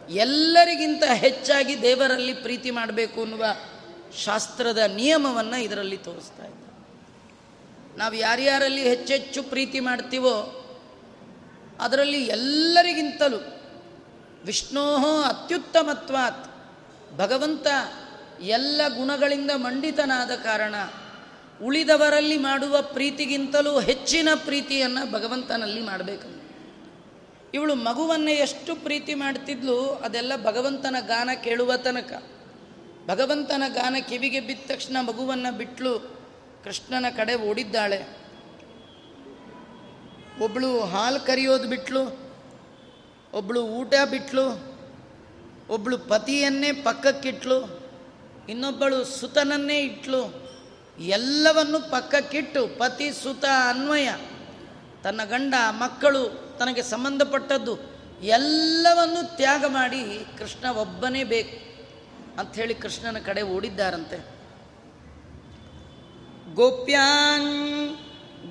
[0.08, 3.44] ಎಲ್ಲರಿಗಿಂತ ಹೆಚ್ಚಾಗಿ ದೇವರಲ್ಲಿ ಪ್ರೀತಿ ಮಾಡಬೇಕು ಅನ್ನುವ
[4.24, 7.98] ಶಾಸ್ತ್ರದ ನಿಯಮವನ್ನು ಇದರಲ್ಲಿ ತೋರಿಸ್ತಾ ಇದ್ದಾರೆ.
[7.98, 10.34] ನಾವು ಯಾರ್ಯಾರಲ್ಲಿ ಹೆಚ್ಚೆಚ್ಚು ಪ್ರೀತಿ ಮಾಡ್ತೀವೋ,
[11.80, 13.38] ಅದರಲ್ಲಿ ಎಲ್ಲರಿಗಿಂತಲೂ
[14.44, 16.54] ವಿಷ್ಣೋ ಅತ್ಯುತ್ತಮತ್ವಾತ್.
[17.16, 17.66] ಭಗವಂತ
[18.40, 20.74] ಎಲ್ಲ ಗುಣಗಳಿಂದ ಮಂಡಿತನಾದ ಕಾರಣ
[21.62, 26.44] ಉಳಿದವರಲ್ಲಿ ಮಾಡುವ ಪ್ರೀತಿಗಿಂತಲೂ ಹೆಚ್ಚಿನ ಪ್ರೀತಿಯನ್ನು ಭಗವಂತನಲ್ಲಿ ಮಾಡಬೇಕು
[27.54, 32.22] ಇವಳು ಮಗುವನ್ನು ಎಷ್ಟು ಪ್ರೀತಿ ಮಾಡ್ತಿದ್ಲು ಅದೆಲ್ಲ ಭಗವಂತನ ಗಾನ ಕೇಳುವ ತನಕ.
[33.06, 35.98] ಭಗವಂತನ ಗಾನ ಕಿವಿಗೆ ಬಿದ್ದ ತಕ್ಷಣ ಮಗುವನ್ನು ಬಿಟ್ಲು
[36.64, 38.06] ಕೃಷ್ಣನ ಕಡೆ ಓಡಿದ್ದಾಳೆ.
[40.40, 42.23] ಒಬ್ಬಳು ಹಾಲು ಕರೆಯೋದು ಬಿಟ್ಲು
[43.34, 44.74] ಒಬ್ಬಳು ಊಟ ಬಿಟ್ಲು
[45.68, 47.84] ಒಬ್ಬಳು ಪತಿಯನ್ನೇ ಪಕ್ಕಕ್ಕಿಟ್ಲು,
[48.48, 50.44] ಇನ್ನೊಬ್ಬಳು ಸುತನನ್ನೇ ಇಟ್ಲು.
[50.98, 54.08] ಎಲ್ಲವನ್ನು ಪಕ್ಕಕ್ಕಿಟ್ಟು ಪತಿ, ಸುತ, ಅನ್ವಯ,
[55.02, 61.64] ತನ್ನ ಗಂಡ, ಮಕ್ಕಳು, ತನಗೆ ಸಂಬಂಧಪಟ್ಟದ್ದು ಎಲ್ಲವನ್ನು ತ್ಯಾಗ ಮಾಡಿ ಕೃಷ್ಣ ಒಬ್ಬನೇ ಬೇಕು
[62.40, 64.34] ಅಂಥೇಳಿ ಕೃಷ್ಣನ ಕಡೆ ಓಡಿದ್ದಾರಂತೆ.
[66.54, 67.96] ಗೋಪ್ಯಾನ್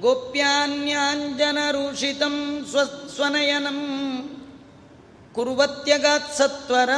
[0.02, 4.33] ಗೋಪ್ಯಾನ್ಯಾಂಜನರೂಷಿತಂ ಸ್ವ, ಸ್ವನಯನಂ.
[5.34, 6.90] ಕುರುವತ್ಯಗಾತ್ಸತ್ವರ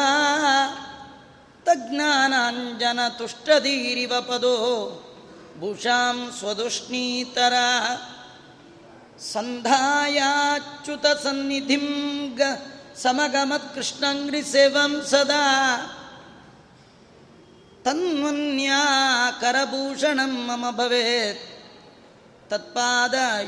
[1.64, 4.56] ತಜ್ಞಾನಾಂಜನ ತುಷ್ಟಧೀರಿವ ಪದೋ
[5.60, 7.54] ಭೂಷಾಂ ಸ್ವದುಷ್ಣೀತರ
[9.34, 11.88] ಸಂಧಾಯಾಚ್ಯುತ ಸನ್ನಿಧಿಂ
[12.36, 12.42] ಗ
[12.96, 15.44] ಸಮಗಮತ್ ಕೃಷ್ಣಂಗ್ರಿ ಸೇವಂ ಸದಾ
[17.86, 18.84] ತನ್ವನ್ಯಾ
[19.42, 21.44] ಕರಭೂಷಣಂ ಮಮ ಭವೇತ್
[22.50, 23.42] ತತ್ಪಾದಯೋರ್ಭೂಷಣಂ.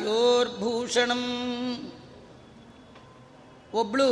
[3.74, 4.10] ಒಬ್ಬಳು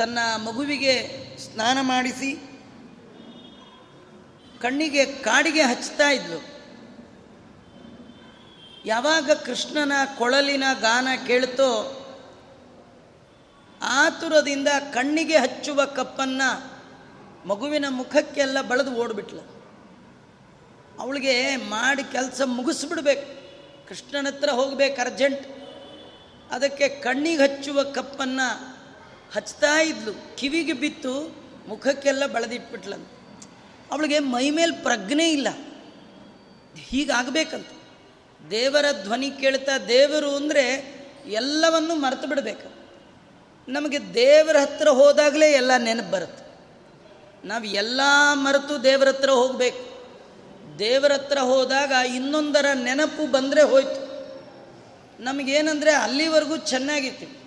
[0.00, 1.08] ತನ್ನ ಮಗುವಿಗೆ
[1.38, 2.36] ಸ್ನಾನ ಮಾಡಿಸಿ
[4.60, 6.44] ಕಣ್ಣಿಗೆ ಕಾಡಿಗೆ ಹಚ್ತಾ ಇದ್ಲು.
[8.84, 11.96] ಯಾವಾಗ ಕೃಷ್ಣನ ಕೊಳಲಿನ ಗಾನ ಕೇಳ್ತೋ
[13.82, 16.72] ಆತುರದಿಂದ ಕಣ್ಣಿಗೆ ಹಚ್ಚುವ ಕಪ್ಪನ್ನು
[17.48, 19.40] ಮಗುವಿನ ಮುಖಕ್ಕೆಲ್ಲ ಬಳದು ಓಡ್ಬಿಟ್ಲು.
[21.00, 23.26] ಅವಳಿಗೆ ಮಾಡಿ ಕೆಲಸ ಮುಗಿಸ್ಬಿಡ್ಬೇಕು.
[23.88, 25.46] ಕೃಷ್ಣನ ಹತ್ರ ಹೋಗ್ಬೇಕು ಅರ್ಜೆಂಟ್.
[26.52, 28.79] ಅದಕ್ಕೆ ಕಣ್ಣಿಗೆ ಹಚ್ಚುವ ಕಪ್ಪನ್ನು
[29.34, 30.36] ಹಚ್ತಾ ಇದ್ಲು.
[30.36, 31.36] ಕಿವಿಗೆ ಬಿತ್ತು,
[31.68, 33.08] ಮುಖಕ್ಕೆಲ್ಲ ಬಳದಿಟ್ಬಿಟ್ಲಂತ.
[33.92, 35.48] ಅವಳಿಗೆ ಮೈ ಮೇಲೆ ಪ್ರಜ್ಞೆ ಇಲ್ಲ.
[36.76, 37.66] ಹೀಗಾಗಬೇಕಂತ.
[38.50, 40.64] ದೇವರ ಧ್ವನಿ ಕೇಳ್ತಾ ದೇವರು ಅಂದರೆ
[41.26, 42.80] ಎಲ್ಲವನ್ನು ಮರೆತು ಬಿಡಬೇಕು
[43.68, 46.44] ನಮಗೆ ದೇವರ ಹತ್ರ ಹೋದಾಗಲೇ ಎಲ್ಲ ನೆನಪು ಬರುತ್ತೆ.
[47.48, 48.00] ನಾವು ಎಲ್ಲ
[48.32, 49.90] ಮರೆತು ದೇವರ ಹತ್ರ ಹೋಗಬೇಕು.
[50.78, 54.10] ದೇವರ ಹತ್ರ ಹೋದಾಗ ಇನ್ನೊಂದರ ನೆನಪು ಬಂದರೆ ಹೋಯ್ತು.
[55.22, 57.39] ನಮಗೇನಂದರೆ ಅಲ್ಲಿವರೆಗೂ ಚೆನ್ನಾಗಿರ್ತೀವಿ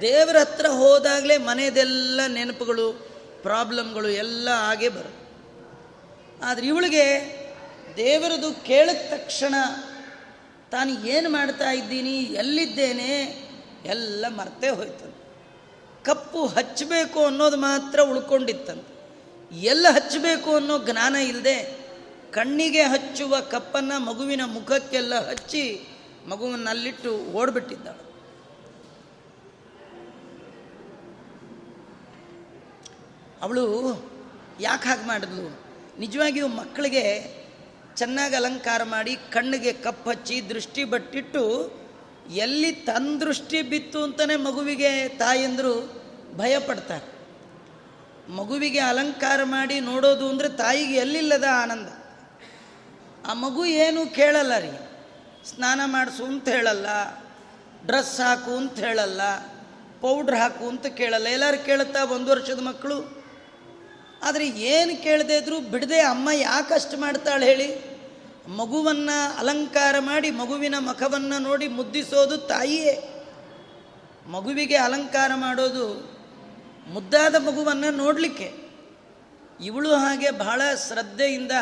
[0.00, 3.08] ದೇವರ ಹತ್ರ ಹೋದಾಗಲೇ ಮನೆಯದೆಲ್ಲ ನೆನಪುಗಳು,
[3.42, 5.26] ಪ್ರಾಬ್ಲಮ್ಗಳು ಎಲ್ಲ ಹಾಗೆ ಬರುತ್ತೆ.
[6.44, 7.04] ಆದರೆ ಇವಳಿಗೆ
[7.96, 9.54] ದೇವರದು ಕೇಳಿದ ತಕ್ಷಣ,
[10.70, 13.10] ತಾನು ಏನು ಮಾಡ್ತಾ ಇದ್ದೀನಿ, ಎಲ್ಲಿದ್ದೇನೆ,
[13.84, 15.26] ಎಲ್ಲ ಮರ್ತೇ ಹೋಯ್ತಂತೆ.
[16.04, 18.96] ಕಪ್ಪು ಹಚ್ಚಬೇಕು ಅನ್ನೋದು ಮಾತ್ರ ಉಳ್ಕೊಂಡಿತ್ತಂತೆ.
[19.56, 21.86] ಎಲ್ಲ ಹಚ್ಚಬೇಕು ಅನ್ನೋ ಜ್ಞಾನ ಇಲ್ಲದೆ
[22.30, 25.88] ಕಣ್ಣಿಗೆ ಹಚ್ಚುವ ಕಪ್ಪನ್ನು ಮಗುವಿನ ಮುಖಕ್ಕೆಲ್ಲ ಹಚ್ಚಿ
[26.28, 28.05] ಮಗುವನ್ನಲ್ಲಿಟ್ಟು ಓಡ್ಬಿಟ್ಟಿದ್ದಾಳೆ.
[33.42, 33.64] ಅವಳು
[34.60, 35.46] ಯಾಕೆ ಹಾಗೆ ಮಾಡಿದ್ಲು?
[35.98, 37.04] ನಿಜವಾಗಿಯೂ ಮಕ್ಕಳಿಗೆ
[37.96, 41.42] ಚೆನ್ನಾಗಿ ಅಲಂಕಾರ ಮಾಡಿ ಕಣ್ಣಿಗೆ ಕಪ್ಪು ಹಚ್ಚಿ ದೃಷ್ಟಿ ಬಟ್ಟಿಟ್ಟು
[42.30, 45.74] ಎಲ್ಲಿ ತನ್ನ ದೃಷ್ಟಿ ಬಿತ್ತು ಅಂತಲೇ ಮಗುವಿಗೆ ತಾಯಂದರು
[46.36, 47.06] ಭಯಪಡ್ತಾರೆ.
[48.30, 51.88] ಮಗುವಿಗೆ ಅಲಂಕಾರ ಮಾಡಿ ನೋಡೋದು ಅಂದರೆ ತಾಯಿಗೆ ಎಲ್ಲಿಲ್ಲದ ಆನಂದ.
[53.26, 54.72] ಆ ಮಗು ಏನು ಕೇಳಲ್ಲ ರೀ.
[55.50, 56.86] ಸ್ನಾನ ಮಾಡಿಸು ಅಂತ ಹೇಳಲ್ಲ,
[57.86, 59.20] ಡ್ರೆಸ್ ಹಾಕು ಅಂತ ಹೇಳಲ್ಲ,
[60.00, 61.26] ಪೌಡ್ರ್ ಹಾಕು ಅಂತ ಕೇಳಲ್ಲ.
[61.26, 62.96] ಎಲ್ಲರೂ ಕೇಳುತ್ತಾ, ಒಂದು ವರ್ಷದ ಮಕ್ಕಳು
[64.26, 67.68] ಆದರೆ ಏನು ಕೇಳದೇ ಇದ್ರೂ ಬಿಡದೆ ಅಮ್ಮ ಯಾಕೆ ಅಷ್ಟು ಮಾಡ್ತಾಳೆ ಹೇಳಿ?
[68.48, 73.24] ಮಗುವನ್ನು ಅಲಂಕಾರ ಮಾಡಿ ಮಗುವಿನ ಮುಖವನ್ನು ನೋಡಿ ಮುದ್ದಿಸೋದು ತಾಯಿಯೇ.
[74.26, 75.86] ಮಗುವಿಗೆ ಅಲಂಕಾರ ಮಾಡೋದು
[76.86, 78.52] ಮುದ್ದಾದ ಮಗುವನ್ನು ನೋಡಲಿಕ್ಕೆ.
[79.64, 81.52] ಇವಳು ಹಾಗೆ ಬಹಳ ಶ್ರದ್ಧೆಯಿಂದ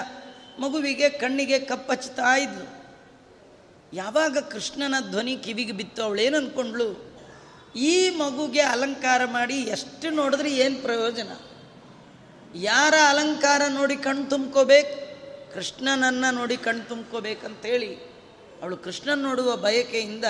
[0.59, 2.67] ಮಗುವಿಗೆ ಕಣ್ಣಿಗೆ ಕಪ್ಪಚ್ತಾ ಇದ್ಲು.
[3.93, 7.15] ಯಾವಾಗ ಕೃಷ್ಣನ ಧ್ವನಿ ಕಿವಿಗೆ ಬಿತ್ತು ಅವಳೇನು ಅಂದ್ಕೊಂಡ್ಳು
[7.77, 11.31] ಈ ಮಗುಗೆ ಅಲಂಕಾರ ಮಾಡಿ ಎಷ್ಟು ನೋಡಿದ್ರೆ ಏನು ಪ್ರಯೋಜನ?
[12.55, 15.05] ಯಾರ ಅಲಂಕಾರ ನೋಡಿ ಕಣ್ಣು ತುಂಬ್ಕೋಬೇಕು?
[15.55, 17.95] ಕೃಷ್ಣನನ್ನು ನೋಡಿ ಕಣ್ಣು ತುಂಬ್ಕೋಬೇಕಂತೇಳಿ
[18.63, 20.25] ಅವಳು ಕೃಷ್ಣನ ನೋಡುವ ಬಯಕೆಯಿಂದ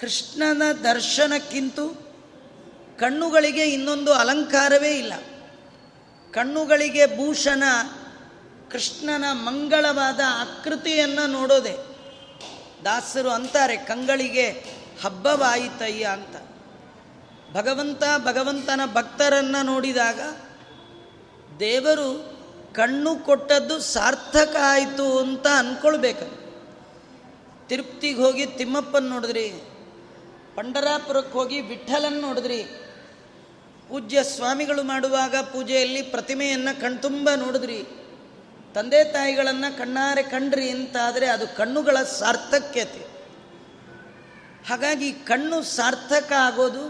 [0.00, 1.78] ಕೃಷ್ಣನ ದರ್ಶನಕ್ಕಿಂತ
[3.00, 5.12] ಕಣ್ಣುಗಳಿಗೆ ಇನ್ನೊಂದು ಅಲಂಕಾರವೇ ಇಲ್ಲ.
[6.32, 7.62] ಕಣ್ಣುಗಳಿಗೆ ಭೂಷಣ,
[8.70, 11.76] ಕೃಷ್ಣನ ಮಂಗಳವಾದ ಆಕೃತಿಯನ್ನು ನೋಡೋದೆ.
[12.84, 14.64] ದಾಸರು ಅಂತಾರೆ, ಕಂಗಳಿಗೆ
[15.02, 16.36] ಹಬ್ಬವಾಯಿತಯ್ಯ ಅಂತ.
[17.56, 20.20] ಭಗವಂತ ಭಗವಂತನ ಭಕ್ತರನ್ನು ನೋಡಿದಾಗ
[21.60, 22.40] ದೇವರು
[22.74, 26.40] ಕಣ್ಣು ಕೊಟ್ಟದ್ದು ಸಾರ್ಥಕ ಆಯಿತು ಅಂತ ಅಂದ್ಕೊಳ್ಬೇಕು
[27.68, 29.52] ತಿರುಪ್ತಿಗೆ ಹೋಗಿ ತಿಮ್ಮಪ್ಪನ ನೋಡಿದ್ರಿ
[30.54, 32.62] ಪಂಡರಾಪುರಕ್ಕೆ ಹೋಗಿ ವಿಠಲನ್ ನೋಡಿದ್ರಿ.
[33.88, 37.84] ಪೂಜ್ಯ ಸ್ವಾಮಿಗಳು ಮಾಡುವಾಗ ಪೂಜೆಯಲ್ಲಿ ಪ್ರತಿಮೆಯನ್ನು ಕಣ್ತುಂಬ ನೋಡಿದ್ರಿ.
[38.74, 43.06] ತಂದೆ ತಾಯಿಗಳನ್ನು ಕಣ್ಣಾರೆ ಕಂಡ್ರಿ ಅಂತಾದರೆ ಅದು ಕಣ್ಣುಗಳ ಸಾರ್ಥಕ್ಯತೆ.
[44.68, 46.84] ಹಾಗಾಗಿ ಕಣ್ಣು ಸಾರ್ಥಕ ಆಗೋದು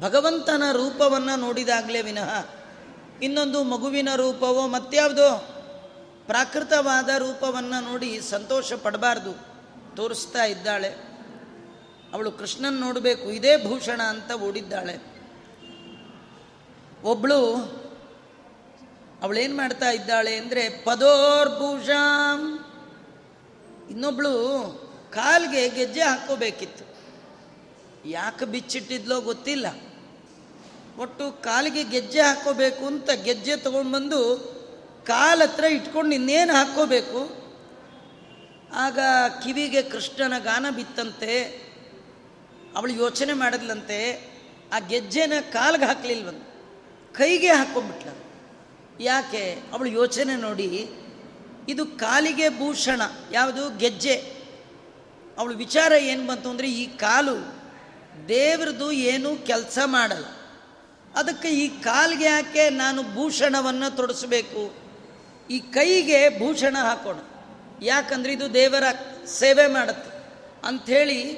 [0.00, 2.57] ಭಗವಂತನ ರೂಪವನ್ನು ನೋಡಿದಾಗಲೇ ವಿನಃ.
[3.22, 5.54] ಇನ್ನೊಂದು ಮಗುವಿನ ರೂಪವೋ ಮತ್ಯಾವುದೋ
[6.26, 9.32] ಪ್ರಾಕೃತವಾದ ರೂಪವನ್ನು ನೋಡಿ ಸಂತೋಷ ಪಡಬಾರ್ದು.
[9.96, 10.88] ತೋರಿಸ್ತಾ ಇದ್ದಾಳೆ.
[12.12, 14.98] ಅವಳು ಕೃಷ್ಣನ್ ನೋಡಬೇಕು, ಇದೇ ಭೂಷಣ ಅಂತ ಓಡಿದ್ದಾಳೆ.
[17.02, 17.38] ಒಬ್ಬಳು
[19.22, 22.64] ಅವಳೇನು ಮಾಡ್ತಾ ಇದ್ದಾಳೆ ಅಂದರೆ, ಪದೋರ್ಭೂಷಾಂ.
[23.90, 24.32] ಇನ್ನೊಬ್ಳು
[25.12, 26.84] ಕಾಲ್ಗೆ ಗೆಜ್ಜೆ ಹಾಕೋಬೇಕಿತ್ತು
[28.08, 29.66] ಯಾಕೆ ಬಿಚ್ಚಿಟ್ಟಿದ್ಲೋ ಗೊತ್ತಿಲ್ಲ.
[30.98, 34.20] ಒಟ್ಟು ಕಾಲಿಗೆ ಗೆಜ್ಜೆ ಹಾಕೋಬೇಕು ಅಂತ ಗೆಜ್ಜೆ ತೊಗೊಂಡ್ಬಂದು
[35.06, 37.20] ಕಾಲ ಹತ್ರ ಇಟ್ಕೊಂಡು ಇನ್ನೇನು ಹಾಕ್ಕೋಬೇಕು
[38.72, 38.98] ಆಗ
[39.44, 41.34] ಕಿವಿಗೆ ಕೃಷ್ಣನ ಗಾನ ಬಿತ್ತಂತೆ,
[42.76, 43.98] ಅವಳು ಯೋಚನೆ ಮಾಡಿದ್ಲಂತೆ,
[44.72, 46.42] ಆ ಗೆಜ್ಜೆನ ಕಾಲಿಗೆ ಹಾಕ್ಲಿಲ್ವಂತ,
[47.14, 48.10] ಕೈಗೆ ಹಾಕ್ಕೊಂಡ್ಬಿಟ್ಲ
[49.00, 49.44] ಯಾಕೆ?
[49.72, 50.88] ಅವಳು ಯೋಚನೆ ನೋಡಿ,
[51.68, 53.78] ಇದು ಕಾಲಿಗೆ ಭೂಷಣ, ಯಾವುದು?
[53.78, 54.16] ಗೆಜ್ಜೆ.
[55.38, 57.36] ಅವಳು ವಿಚಾರ ಏನು ಬಂತು ಅಂದರೆ, ಈ ಕಾಲು
[58.28, 60.26] ದೇವ್ರದ್ದು ಏನೂ ಕೆಲಸ ಮಾಡಲ್ಲ.
[61.14, 64.74] ಅದಕ್ಕೆ ಈ ಕಾಲಿಗೆ ಯಾಕೆ ನಾನು ಭೂಷಣವನ್ನು ತೊಡಸಬೇಕು?
[65.50, 67.16] ಈ ಕೈಗೆ ಭೂಷಣ ಹಾಕೋಣ.
[67.82, 68.82] ಯಾಕಂದ್ರೆ ಇದು ದೇವರ
[69.26, 70.18] ಸೇವೆ ಮಾಡುತ್ತೆ.
[70.66, 71.34] ಅಂಥೇಳಿ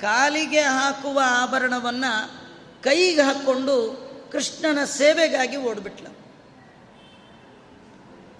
[0.00, 2.42] ಕಾಲಿಗೆ ಹಾಕುವ ಆಭರಣವನ್ನು
[2.82, 6.06] ಕೈಗೆ ಹಾಕ್ಕೊಂಡು ಕೃಷ್ಣನ ಸೇವೆಗಾಗಿ ಓಡ್ಬಿಟ್ಲ.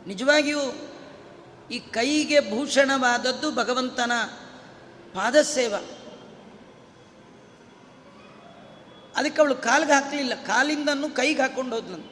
[0.06, 0.90] ನಿಜವಾಗಿಯೂ
[1.72, 4.12] ಈ ಕೈಗೆ ಭೂಷಣವಾದದ್ದು ಭಗವಂತನ
[5.14, 5.74] ಪಾದಸೇವ.
[9.16, 10.34] ಅದಕ್ಕೆ ಅವಳು ಕಾಲಿಗೆ ಹಾಕಲಿಲ್ಲ.
[10.34, 12.10] ಕಾಲಿಂದನೂ ಕೈಗೆ ಹಾಕ್ಕೊಂಡು ಹೋದ್ಲಂತ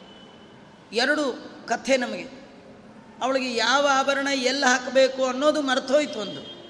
[0.92, 2.40] ಎರಡು ಕಥೆ ನಮಗೆ.
[3.22, 6.60] ಅವಳಿಗೆ ಯಾವ ಆಭರಣ ಎಲ್ಲಿ ಹಾಕಬೇಕು ಅನ್ನೋದು ಮರ್ತೋಯ್ತು ಒಂದು.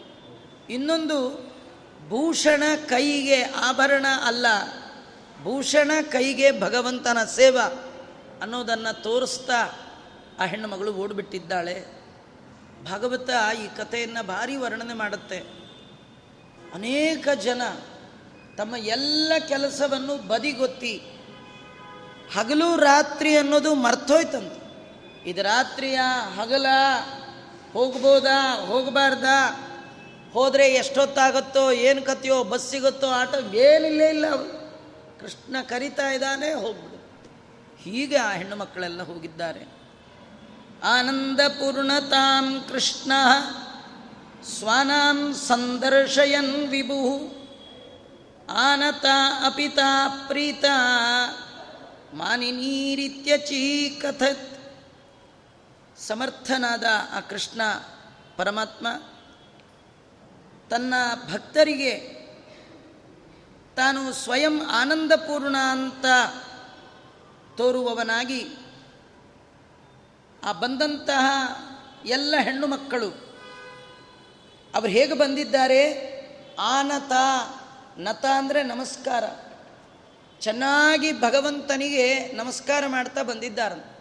[0.71, 1.51] ಇನ್ನೊಂದು,
[2.09, 4.47] ಭೂಷಣ ಕೈಗೆ ಆಭರಣ ಅಲ್ಲ,
[5.43, 7.65] ಭೂಷಣ ಕೈಗೆ ಭಗವಂತನ ಸೇವಾ
[8.43, 9.87] ಅನ್ನೋದನ್ನು ತೋರಿಸ್ತಾ
[10.41, 12.01] ಆ ಹೆಣ್ಣು ಮಗಳು ಓಡಿಬಿಟ್ಟಿದ್ದಾಳೆ.
[12.85, 13.31] ಭಾಗವತ
[13.65, 15.39] ಈ ಕಥೆಯನ್ನು ಭಾರಿ ವರ್ಣನೆ ಮಾಡುತ್ತೆ.
[16.75, 17.63] ಅನೇಕ ಜನ
[18.57, 21.03] ತಮ್ಮ ಎಲ್ಲ ಕೆಲಸವನ್ನು ಬದಿಗೊತ್ತಿ
[22.39, 24.53] ಹಗಲು ರಾತ್ರಿ ಅನ್ನೋದು ಮರ್ತೋಯ್ತಂತ.
[25.27, 26.01] ಇದು ರಾತ್ರಿಯ
[26.37, 26.67] ಹಗಲ
[27.73, 29.25] ಹೋಗ್ಬೋದಾ, ಹೋಗಬಾರ್ದ,
[30.33, 34.37] ಹೋದರೆ ಎಷ್ಟೊತ್ತಾಗುತ್ತೋ, ಏನು ಕತ್ತಿಯೋ ಬಸ್ ಸಿಗುತ್ತೋ ಆಟೋ, ಏನಿಲ್ಲೇ ಇಲ್ಲ
[35.21, 37.01] ಕೃಷ್ಣ ಕರಿತಾ ಇದ್ದಾನೆ, ಹೋಗ್ಬಿಡು.
[37.79, 39.81] ಹೀಗೆ ಆ ಹೆಣ್ಣು ಮಕ್ಕಳೆಲ್ಲ ಹೋಗಿದ್ದಾರೆ.
[40.85, 43.13] ಆನಂದಪೂರ್ಣತಾಂ ಕೃಷ್ಣ
[44.59, 47.40] ಸ್ವಾನಾಂ ಸಂದರ್ಶಯನ್ ವಿಭು.
[48.51, 49.07] ಆನತ
[49.47, 49.79] ಅಪಿತ
[50.27, 50.65] ಪ್ರೀತ
[52.15, 53.31] ಮಾನಿನೀರಿತ್ಯಚೀಕಥತ್
[56.01, 57.61] ಸಮರ್ಥನಾದ ಆ ಕೃಷ್ಣ
[58.37, 58.87] ಪರಮಾತ್ಮ
[60.71, 60.95] ತನ್ನ
[61.33, 62.21] ಭಕ್ತರಿಗೆ
[63.77, 66.05] ತಾನು ಸ್ವಯಂ ಆನಂದಪೂರ್ಣ ಅಂತ
[67.57, 68.49] ತೋರುವವನಾಗಿ
[70.45, 71.27] ಆ ಬಂದಂತಹ
[72.07, 73.11] ಎಲ್ಲ ಹೆಣ್ಣು ಮಕ್ಕಳು,
[74.75, 76.11] ಅವರು ಹೇಗೆ ಬಂದಿದ್ದಾರೆ?
[76.61, 77.13] ಆನತ
[77.99, 79.25] ನತ ಅಂದರೆ ನಮಸ್ಕಾರ.
[80.41, 84.01] ಚೆನ್ನಾಗಿ ಭಗವಂತನಿಗೆ ನಮಸ್ಕಾರ ಮಾಡ್ತಾ ಬಂದಿದ್ದಾರೆ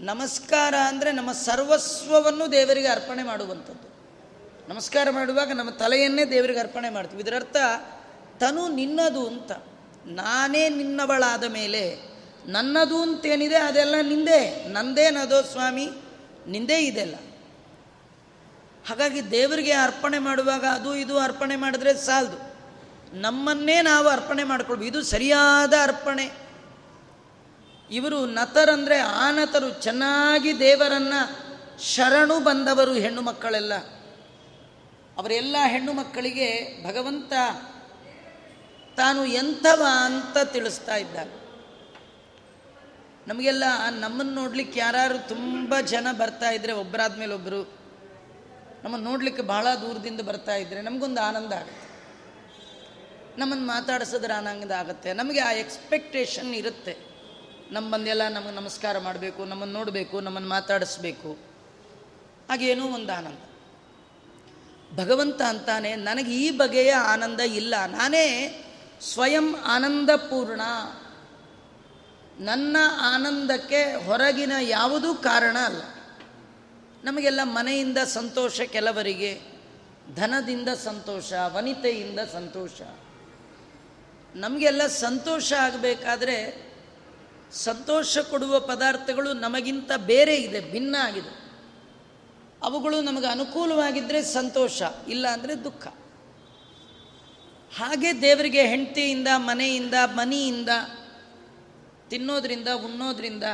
[0.00, 3.88] ನಮಸ್ಕಾರ ಅಂದರೆ ನಮ್ಮ ಸರ್ವಸ್ವವನ್ನು ದೇವರಿಗೆ ಅರ್ಪಣೆ ಮಾಡುವಂಥದ್ದು.
[4.68, 7.22] ನಮಸ್ಕಾರ ಮಾಡುವಾಗ ನಮ್ಮ ತಲೆಯನ್ನೇ ದೇವರಿಗೆ ಅರ್ಪಣೆ ಮಾಡ್ತೀವಿ.
[7.22, 7.56] ಇದರರ್ಥ
[8.40, 9.52] ತನು ನಿನ್ನದು ಅಂತ.
[10.06, 11.98] ನಾನೇ ನಿನ್ನವಳಾದ ಮೇಲೆ
[12.46, 14.66] ನನ್ನದು ಅಂತೇನಿದೆ ಅದೆಲ್ಲ ನಿಂದೇ.
[14.68, 15.90] ನಂದೇನದೋ ಸ್ವಾಮಿ,
[16.46, 17.14] ನಿಂದೇ ಇದೆಲ್ಲ.
[18.88, 22.47] ಹಾಗಾಗಿ ದೇವರಿಗೆ ಅರ್ಪಣೆ ಮಾಡುವಾಗ ಅದು ಇದು ಅರ್ಪಣೆ ಮಾಡಿದ್ರೆ ಸಾಲದು.
[23.12, 24.90] ನಮ್ಮನ್ನೇ ನಾವು ಅರ್ಪಣೆ ಮಾಡ್ಕೊಳ್ಬೇಕು.
[24.90, 26.30] ಇದು ಸರಿಯಾದ ಅರ್ಪಣೆ.
[27.90, 31.12] ಇವರು ನತರಂದರೆ ಆನತರು, ಚೆನ್ನಾಗಿ ದೇವರನ್ನ
[31.80, 33.74] ಶರಣು ಬಂದವರು ಹೆಣ್ಣು ಮಕ್ಕಳೆಲ್ಲ.
[35.18, 37.32] ಅವರೆಲ್ಲ ಹೆಣ್ಣು ಮಕ್ಕಳಿಗೆ ಭಗವಂತ
[38.96, 41.48] ತಾನು ಎಂಥವ ಅಂತ ತಿಳಿಸ್ತಾ ಇದ್ದಾರೆ
[43.26, 43.64] ನಮಗೆಲ್ಲ
[44.00, 47.78] ನಮ್ಮನ್ನು ನೋಡ್ಲಿಕ್ಕೆ ಯಾರು ತುಂಬ ಜನ ಬರ್ತಾ ಇದ್ರೆ ಒಬ್ಬರಾದ್ಮೇಲೆ ಒಬ್ಬರು
[48.84, 51.87] ನಮ್ಮನ್ನು ನೋಡ್ಲಿಕ್ಕೆ ಬಹಳ ದೂರದಿಂದ ಬರ್ತಾ ಇದ್ರೆ ನಮಗೊಂದು ಆನಂದ ಆಗುತ್ತೆ.
[53.38, 56.96] ನಮ್ಮನ್ನು ಮಾತಾಡಿಸಿದ್ರೆ ಆನಂದ ಆಗುತ್ತೆ ನಮಗೆ ಆ ಎಕ್ಸ್ಪೆಕ್ಟೇಷನ್ ಇರುತ್ತೆ.
[57.70, 61.32] ನಮ್ಮ ಬಂದೆಲ್ಲ ನಮಗೆ ನಮಸ್ಕಾರ ಮಾಡಬೇಕು ನಮ್ಮನ್ನು ನೋಡಬೇಕು ನಮ್ಮನ್ನು ಮಾತಾಡಿಸ್ಬೇಕು.
[62.48, 63.38] ಹಾಗೇನೋ ಒಂದು ಆನಂದ.
[64.98, 67.74] ಭಗವಂತ ಅಂತಾನೆ, ನನಗೆ ಈ ಬಗೆಯ ಆನಂದ ಇಲ್ಲ.
[67.86, 68.26] ನಾನೇ
[69.00, 70.60] ಸ್ವಯಂ ಆನಂದಪೂರ್ಣ.
[72.38, 75.82] ನನ್ನ ಆನಂದಕ್ಕೆ ಹೊರಗಿನ ಯಾವುದೂ ಕಾರಣ ಅಲ್ಲ.
[77.04, 79.40] ನಮಗೆಲ್ಲ ಮನೆಯಿಂದ ಸಂತೋಷ ಕೆಲವರಿಗೆ,
[80.14, 82.80] ಧನದಿಂದ ಸಂತೋಷ, ವನಿತೆಯಿಂದ ಸಂತೋಷ.
[84.38, 86.68] ನಮಗೆಲ್ಲ ಸಂತೋಷ ಆಗಬೇಕಾದ್ರೆ
[87.52, 91.32] ಸಂತೋಷ ಕೊಡುವ ಪದಾರ್ಥಗಳು ನಮಗಿಂತ ಬೇರೆ ಇದೆ, ಭಿನ್ನ ಆಗಿದೆ.
[92.62, 95.86] ಅವುಗಳು ನಮಗೆ ಅನುಕೂಲವಾಗಿದ್ದರೆ ಸಂತೋಷ, ಇಲ್ಲ ಅಂದರೆ ದುಃಖ.
[97.76, 100.68] ಹಾಗೆ ದೇವರಿಗೆ ಹೆಂಡತಿಯಿಂದ, ಮನೆಯಿಂದ, ಮನಿಯಿಂದ,
[102.08, 103.44] ತಿನ್ನೋದ್ರಿಂದ, ಉಣ್ಣೋದ್ರಿಂದ,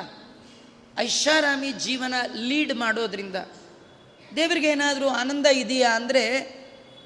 [0.98, 3.36] ಐಷಾರಾಮಿ ಜೀವನ ಲೀಡ್ ಮಾಡೋದ್ರಿಂದ
[4.36, 6.24] ದೇವರಿಗೆ ಏನಾದರೂ ಆನಂದ ಇದೆಯಾ ಅಂದರೆ,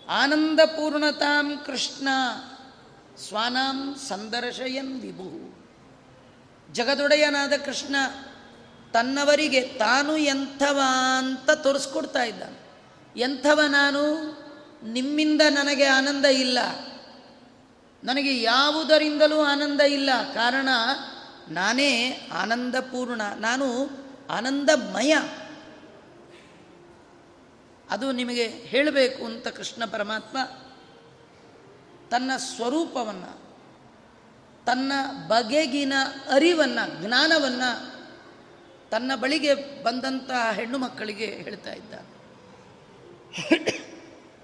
[0.08, 2.08] ಆನಂದಪೂರ್ಣತಾಂ ಕೃಷ್ಣ
[3.18, 5.58] ಸ್ವಾನಾಂ ಸಂದರ್ಶಯನ್ ವಿಭು.
[6.72, 7.96] ಜಗದೊಡೆಯನಾದ ಕೃಷ್ಣ
[8.92, 10.80] ತನ್ನವರಿಗೆ ತಾನು ಎಂಥವ
[11.18, 12.58] ಅಂತ ತೋರಿಸ್ಕೊಡ್ತಾ ಇದ್ದಾನೆ.
[13.20, 14.02] ಎಂಥವ ನಾನು?
[14.82, 16.58] ನಿಮ್ಮಿಂದ ನನಗೆ ಆನಂದ ಇಲ್ಲ.
[18.04, 20.10] ನನಗೆ ಯಾವುದರಿಂದಲೂ ಆನಂದ ಇಲ್ಲ.
[20.34, 20.68] ಕಾರಣ,
[21.48, 23.90] ನಾನೇ ಆನಂದಪೂರ್ಣ, ನಾನು
[24.30, 25.16] ಆನಂದಮಯ.
[27.90, 30.38] ಅದು ನಿಮಗೆ ಹೇಳಬೇಕು ಅಂತ ಕೃಷ್ಣ ಪರಮಾತ್ಮ
[32.10, 33.48] ತನ್ನ ಸ್ವರೂಪವನ್ನು,
[34.64, 34.92] ತನ್ನ
[35.26, 35.92] ಬಗೆಗಿನ
[36.32, 37.98] ಅರಿವನ್ನು, ಜ್ಞಾನವನ್ನು
[38.90, 41.94] ತನ್ನ ಬಳಿಗೆ ಬಂದಂತಹ ಹೆಣ್ಣು ಮಕ್ಕಳಿಗೆ ಹೇಳ್ತಾ ಇದ್ದ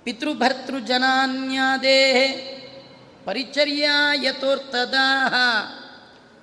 [0.04, 2.20] ಪಿತೃಭರ್ತೃ ಜನಾನ್ಯಾದೇ
[3.24, 3.90] ಪರಿಚರ್ಯ
[4.22, 5.34] ಯಥೋರ್ಥದಾಹ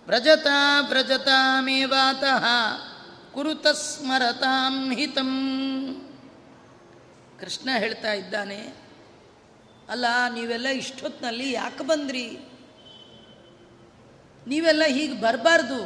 [0.08, 2.46] ವ್ರಜತಾ ವ್ರಜತಾಮೇವಾತಃ
[3.34, 5.30] ಕುರುತ ಸ್ಮರತಾಂ ಹಿತಂ.
[7.40, 8.81] ಕೃಷ್ಣ ಹೇಳ್ತಾ ಇದ್ದಾನೆ
[9.92, 10.06] ಅಲ್ಲ,
[10.38, 12.26] ನೀವೆಲ್ಲ ಇಷ್ಟೊತ್ತಿನಲ್ಲಿ ಯಾಕೆ ಬಂದ್ರಿ?
[14.48, 15.80] ನೀವೆಲ್ಲ ಹೀಗೆ ಬರಬಾರ್ದು.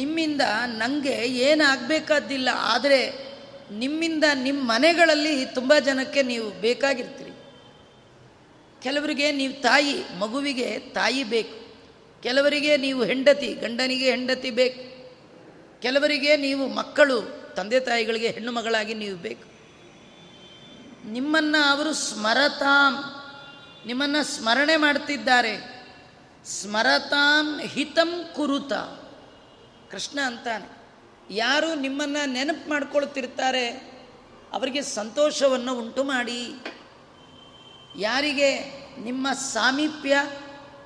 [0.00, 0.42] ನಿಮ್ಮಿಂದ
[0.82, 1.14] ನನಗೆ
[1.48, 3.00] ಏನಾಗಬೇಕಾದ್ದಿಲ್ಲ, ಆದರೆ
[3.82, 7.34] ನಿಮ್ಮಿಂದ ನಿಮ್ಮ ಮನೆಗಳಲ್ಲಿ ತುಂಬ ಜನಕ್ಕೆ ನೀವು ಬೇಕಾಗಿರ್ತೀರಿ.
[8.82, 11.56] ಕೆಲವರಿಗೆ ನೀವು ತಾಯಿ, ಮಗುವಿಗೆ ತಾಯಿ ಬೇಕು.
[12.22, 14.82] ಕೆಲವರಿಗೆ ನೀವು ಹೆಂಡತಿ, ಗಂಡನಿಗೆ ಹೆಂಡತಿ ಬೇಕು.
[15.82, 17.18] ಕೆಲವರಿಗೆ ನೀವು ಮಕ್ಕಳು,
[17.58, 19.46] ತಂದೆ ತಾಯಿಗಳಿಗೆ ಹೆಣ್ಣು ಮಗಳಾಗಿ ನೀವು ಬೇಕು.
[21.04, 23.04] ನಿಮ್ಮನ್ನು ಅವರು ಸ್ಮರತಾಂ,
[23.86, 25.54] ನಿಮ್ಮನ್ನು ಸ್ಮರಣೆ ಮಾಡ್ತಿದ್ದಾರೆ.
[26.46, 28.72] ಸ್ಮರತಾಂ ಹಿತಂ ಕುರುತ.
[29.92, 30.68] ಕೃಷ್ಣ ಅಂತಾನೆ,
[31.30, 33.68] ಯಾರು ನಿಮ್ಮನ್ನು ನೆನಪು ಮಾಡ್ಕೊಳ್ತಿರ್ತಾರೆ,
[34.52, 36.54] ಅವರಿಗೆ ಸಂತೋಷವನ್ನು ಉಂಟು ಮಾಡಿ.
[37.98, 38.50] ಯಾರಿಗೆ
[38.98, 40.26] ನಿಮ್ಮ ಸಾಮೀಪ್ಯ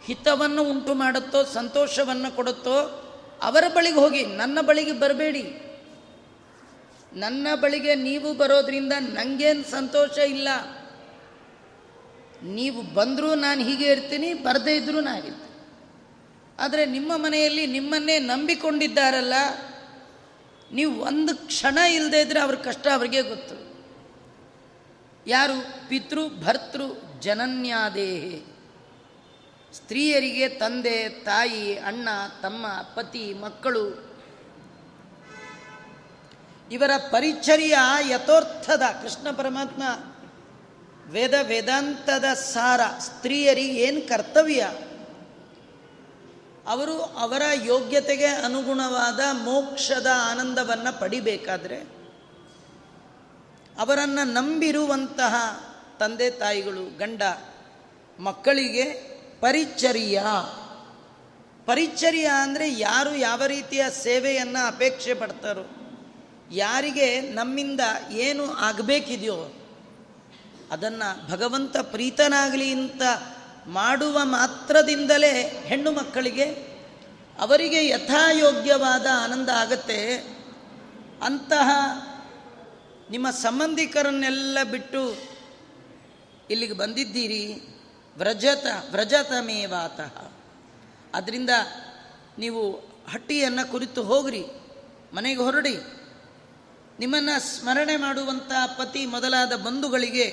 [0.05, 2.79] ಹಿತವನ್ನು ಉಂಟು ಮಾಡುತ್ತೋ, ಸಂತೋಷವನ್ನು ಕೊಡುತ್ತೋ,
[3.43, 5.64] ಅವರ ಬಳಿಗೆ ಹೋಗಿ, ನನ್ನ ಬಳಿಗೆ ಬರಬೇಡಿ.
[7.17, 10.49] ನನ್ನ ಬಳಿಗೆ ನೀವು ಬರೋದ್ರಿಂದ ನನಗೇನು ಸಂತೋಷ ಇಲ್ಲ.
[12.43, 15.41] ನೀವು ಬಂದರೂ ನಾನು ಹೀಗೆ ಇರ್ತೀನಿ, ಬರದೇ ಇದ್ದರೂ ನಾನು ಇರ್ತೀನಿ.
[16.59, 19.35] ಆದರೆ ನಿಮ್ಮ ಮನೆಯಲ್ಲಿ ನಿಮ್ಮನ್ನೇ ನಂಬಿಕೊಂಡಿದ್ದಾರಲ್ಲ,
[20.73, 23.57] ನೀವು ಒಂದು ಕ್ಷಣ ಇಲ್ಲದೆ ಇದ್ದರೆ ಅವ್ರ ಕಷ್ಟ ಅವ್ರಿಗೆ ಗೊತ್ತು.
[25.27, 25.89] ಯಾರು?
[25.89, 26.87] ಪಿತೃ ಭರ್ತೃ
[27.21, 28.55] ಜನನ್ಯಾದೇಹಿ
[29.73, 32.09] ಸ್ತ್ರೀಯರಿಗೆ ತಂದೆ, ತಾಯಿ, ಅಣ್ಣ,
[32.43, 34.14] ತಮ್ಮ, ಪತಿ, ಮಕ್ಕಳು
[36.75, 37.77] ಇವರ ಪರಿಚರ್ಯ
[38.09, 39.83] ಯಥೋರ್ಥದ ಕೃಷ್ಣ ಪರಮಾತ್ಮ
[41.11, 44.71] ವೇದ ವೇದಾಂತದ ಸಾರ ಸ್ತ್ರೀಯರಿಗೆ ಏನು ಕರ್ತವ್ಯ?
[46.67, 51.79] ಅವರು ಅವರ ಯೋಗ್ಯತೆಗೆ ಅನುಗುಣವಾದ ಮೋಕ್ಷದ ಆನಂದವನ್ನು ಪಡಿಬೇಕಾದ್ರೆ
[53.81, 55.35] ಅವರನ್ನು ನಂಬಿರುವಂತಹ
[56.01, 57.23] ತಂದೆ ತಾಯಿಗಳು, ಗಂಡ
[58.19, 58.85] ಮಕ್ಕಳಿಗೆ
[59.41, 60.23] ಪರಿಚರ್ಯ.
[61.67, 65.84] ಪರಿಚರ್ಯ ಅಂದರೆ ಯಾರು ಯಾವ ರೀತಿಯ ಸೇವೆಯನ್ನು ಅಪೇಕ್ಷೆ ಪಡ್ತಾರೋ
[66.51, 67.81] ಯಾರಿಗೆ ನಮ್ಮಿಂದ
[68.11, 69.53] ಏನು ಆಗಬೇಕಿದೆಯೋ
[70.71, 73.03] ಅದನ್ನು ಭಗವಂತ ಪ್ರೀತನಾಗಲಿ ಅಂತ
[73.67, 76.45] ಮಾಡುವ ಮಾತ್ರದಿಂದಲೇ ಹೆಣ್ಣು ಮಕ್ಕಳಿಗೆ
[77.39, 80.17] ಅವರಿಗೆ ಯಥಾಯೋಗ್ಯವಾದ ಆನಂದ ಆಗತ್ತೆ.
[81.23, 81.71] ಅಂತಹ
[83.11, 85.17] ನಿಮ್ಮ ಸಂಬಂಧಿಕರನ್ನೆಲ್ಲ ಬಿಟ್ಟು
[86.51, 87.75] ಇಲ್ಲಿಗೆ ಬಂದಿದ್ದೀರಿ.
[88.19, 90.33] ವ್ರಜತ, ವ್ರಜತಮೇವಾತಃ.
[91.15, 91.51] ಅದರಿಂದ
[92.39, 92.71] ನೀವು
[93.13, 94.45] ಹಟ್ಟಿಯನ್ನು ಕುರಿತು ಹೋಗ್ರಿ,
[95.13, 95.77] ಮನೆಗೆ ಹೊರಡಿ.
[96.99, 100.25] ನಿಮ್ಮನ್ನು ಸ್ಮರಣೆ ಮಾಡುವಂಥ ಪತಿ ಮೊದಲಾದ ಬಂಧುಗಳಿಗೆ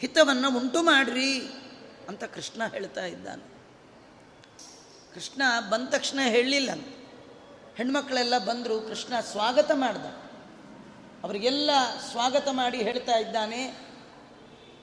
[0.00, 1.38] ಹಿತವನ್ನು ಉಂಟು ಮಾಡ್ರಿ
[2.08, 3.42] ಅಂತ ಕೃಷ್ಣ ಹೇಳ್ತಾ ಇದ್ದಾನೆ.
[5.14, 6.70] ಕೃಷ್ಣ ಬಂದ ತಕ್ಷಣ ಹೇಳಲಿಲ್ಲ.
[7.76, 10.06] ಹೆಣ್ಮಕ್ಳೆಲ್ಲ ಬಂದರು, ಕೃಷ್ಣ ಸ್ವಾಗತ ಮಾಡ್ದ.
[11.24, 11.70] ಅವರಿಗೆಲ್ಲ
[12.10, 13.78] ಸ್ವಾಗತ ಮಾಡಿ ಹೇಳ್ತಾ ಇದ್ದಾನೆ,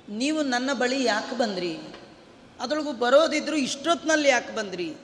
[0.09, 1.77] ನೀವು ನನ್ನ ಬಳಿ ಯಾಕೆ ಬಂದ್ರಿ?
[2.59, 4.95] ಅದರೊಳಗೂ ಬರೋದಿದ್ರು ಇಷ್ಟೊತ್ತಿನಲ್ಲಿ ಯಾಕೆ ಬಂದ್ರಿ?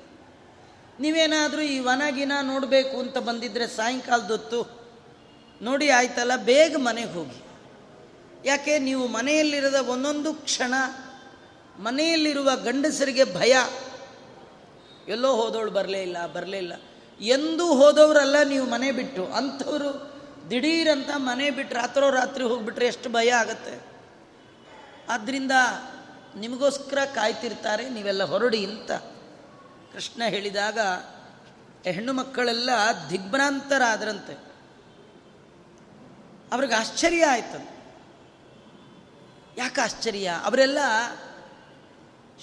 [0.99, 4.82] ನೀವೇನಾದರೂ ಈ ವನಗಿನ ನೋಡಬೇಕು ಅಂತ ಬಂದಿದ್ದರೆ ಸಾಯಂಕಾಲದೊತ್ತು
[5.61, 7.43] ನೋಡಿ ಆಯ್ತಲ್ಲ, ಬೇಗ ಮನೆಗೆ ಹೋಗಿ.
[8.45, 10.73] ಯಾಕೆ, ನೀವು ಮನೆಯಲ್ಲಿರದ ಒಂದೊಂದು ಕ್ಷಣ,
[11.79, 13.55] ಮನೆಯಲ್ಲಿರುವ ಗಂಡಸರಿಗೆ ಭಯ.
[15.07, 16.73] ಎಲ್ಲೋ ಹೋದವಳು ಬರಲೇ ಇಲ್ಲ ಬರಲೇ ಇಲ್ಲ.
[17.19, 19.25] ಎಂದೂ ಹೋದವರಲ್ಲ ನೀವು ಮನೆ ಬಿಟ್ಟು.
[19.25, 20.13] ಅಂಥವರು
[20.49, 23.85] ದಿಢೀರಂತ ಮನೆ ಬಿಟ್ಟು ರಾತ್ರೋ ರಾತ್ರಿ ಹೋಗಿಬಿಟ್ರೆ ಎಷ್ಟು ಭಯ ಆಗತ್ತೆ.
[25.09, 25.51] ಆದ್ದರಿಂದ
[26.35, 28.91] ನಿಮಗೋಸ್ಕರ ಕಾಯ್ತಿರ್ತಾರೆ, ನೀವೆಲ್ಲ ಹೊರಡಿ ಅಂತ.
[29.93, 30.79] ಕೃಷ್ಣ ಹೇಳಿದಾಗ,
[31.85, 32.69] ಹೆಣ್ಣು ಮಕ್ಕಳೆಲ್ಲ
[33.09, 34.52] ದಿಗ್ಭ್ರಾಂತರಾದ್ರಂತೆ.
[36.53, 37.61] ಅವ್ರಿಗೆ ಆಶ್ಚರ್ಯ ಆಯ್ತದ
[39.57, 40.41] ಯಾಕೆ ಆಶ್ಚರ್ಯ?
[40.43, 40.77] ಅವರೆಲ್ಲ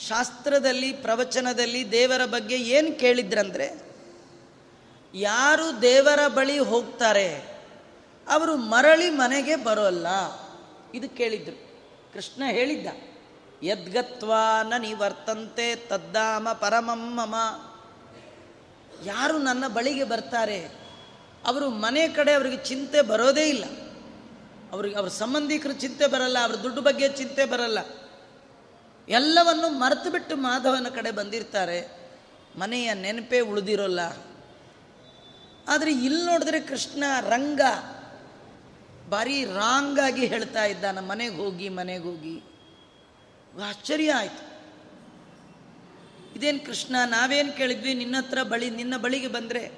[0.08, 3.66] ಶಾಸ್ತ್ರದಲ್ಲಿ, ಪ್ರವಚನದಲ್ಲಿ ದೇವರ ಬಗ್ಗೆ ಏನು ಕೇಳಿದ್ರಂದ್ರೆ,
[5.14, 7.34] ಯಾರು ದೇವರ ಬಳಿ ಹೋಗ್ತಾರೆ,
[8.28, 10.06] ಅವರು ಮರಳಿ ಮನೆಗೆ ಬರೋಲ್ಲ.
[10.94, 11.56] ಇದು ಕೇಳಿದ್ರು.
[12.12, 12.88] ಕೃಷ್ಣ ಹೇಳಿದ್ದ,
[13.62, 17.34] ಯದ್ಗತ್ವಾ ನ ನಿವರ್ತಂತೆ ತದ್ದಾಮ ಪರಮಂ ಮಮ.
[19.04, 20.58] ಯಾರು ನನ್ನ ಬಳಿಗೆ ಬರ್ತಾರೆ,
[21.46, 23.64] ಅವರು ಮನೆ ಕಡೆ ಅವರಿಗೆ ಚಿಂತೆ ಬರೋದೇ ಇಲ್ಲ.
[24.72, 27.78] ಅವ್ರಿಗೆ ಅವ್ರ ಸಂಬಂಧಿಕರ ಚಿಂತೆ ಬರಲ್ಲ, ಅವ್ರ ದುಡ್ಡು ಬಗ್ಗೆ ಚಿಂತೆ ಬರಲ್ಲ.
[29.08, 32.00] ಎಲ್ಲವನ್ನು ಮರೆತು ಬಿಟ್ಟು ಮಾಧವನ ಕಡೆ ಬಂದಿರ್ತಾರೆ.
[32.58, 34.00] ಮನೆಯ ನೆನಪೇ ಉಳಿದಿರೋಲ್ಲ.
[35.68, 37.60] ಆದರೆ ಇಲ್ಲಿ ನೋಡಿದ್ರೆ ಕೃಷ್ಣ ರಂಗ
[39.10, 42.42] ಭಾರಿ ರಾಂಗಾಗಿ ಹೇಳ್ತಾ ಇದ್ದಾನೆ ಮನೆಗೆ ಹೋಗಿ ಮನೆಗೆ ಹೋಗಿ.
[43.68, 44.50] ಆಶ್ಚರ್ಯ ಆಯಿತು.
[46.36, 47.94] ಇದೇನು ಕೃಷ್ಣ, ನಾವೇನು ಕೇಳಿದ್ವಿ?
[47.94, 49.72] ನಿನ್ನ ಹತ್ರ ಬಳಿ, ನಿನ್ನ ಬಳಿಗೆ ಬಂದರೆ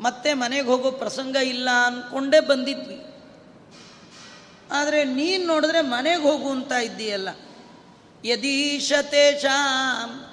[0.00, 3.09] ಮತ್ತೆ ಮನೆಗೆ ಹೋಗೋ ಪ್ರಸಂಗ ಇಲ್ಲ ಅಂದ್ಕೊಂಡೇ ಬಂದಿದ್ವಿ.
[4.70, 7.28] ಆದರೆ ನೀನು ನೋಡಿದ್ರೆ ಮನೆಗೆ ಹೋಗು ಅಂತ ಇದ್ದೀಯಲ್ಲ.
[8.24, 10.26] ಯದೀಶತೇಷಾಂ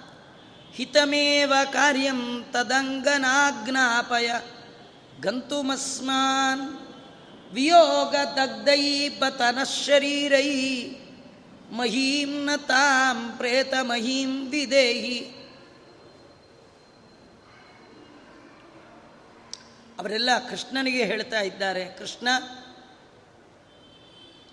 [0.74, 4.32] ಹಿತಮೇವ ಕಾರ್ಯಂ ತದಂಗನಾಜ್ಞಾಪಯ.
[5.22, 6.80] ಗಂತುಮಸ್ಮಾನ್
[7.54, 10.86] ವಿಯೋಗ ದಗ್ಧೈ ಪತನ ಶರೀರೈ
[11.72, 15.48] ಮಹೀಂ ನ ತಾಂ ಪ್ರೇತ ಮಹೀಂ ವಿದೇಹಿ.
[20.00, 22.28] ಅವರೆಲ್ಲ ಕೃಷ್ಣನಿಗೆ ಹೇಳ್ತಾ ಇದ್ದಾರೆ, ಕೃಷ್ಣ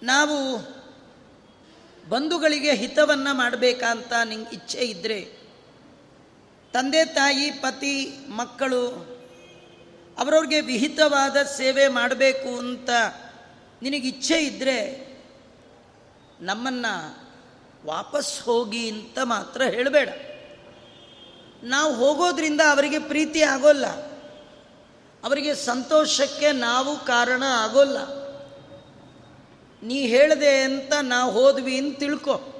[0.04, 0.58] ನಾವು
[2.08, 5.20] ಬಂಧುಗಳಿಗೆ ಹಿತವನ್ನು ಮಾಡಬೇಕಂತ ನಿಂಗೆ ಇಚ್ಛೆ ಇದ್ದರೆ
[6.72, 8.88] ತಂದೆ, ತಾಯಿ, ಪತಿ, ಮಕ್ಕಳು
[10.18, 12.90] ಅವರವ್ರಿಗೆ ವಿಹಿತವಾದ ಸೇವೆ ಮಾಡಬೇಕು ಅಂತ
[13.82, 15.04] ನಿನಗೆ ಇಚ್ಛೆ ಇದ್ದರೆ
[16.40, 17.24] ನಮ್ಮನ್ನು
[17.86, 20.08] ವಾಪಸ್ ಹೋಗಿ ಅಂತ ಮಾತ್ರ ಹೇಳಬೇಡ.
[21.62, 23.86] ನಾವು ಹೋಗೋದ್ರಿಂದ ಅವರಿಗೆ ಪ್ರೀತಿ ಆಗೋಲ್ಲ.
[25.24, 28.23] ಅವರಿಗೆ ಸಂತೋಷಕ್ಕೆ ನಾವು ಕಾರಣ ಆಗೋಲ್ಲ.
[29.84, 32.50] ನೀ ಹೇಳಿದೆ ಅಂತ ನಾವು ಹೋದ್ವಿ ಅಂತ ತಿಳ್ಕೊ.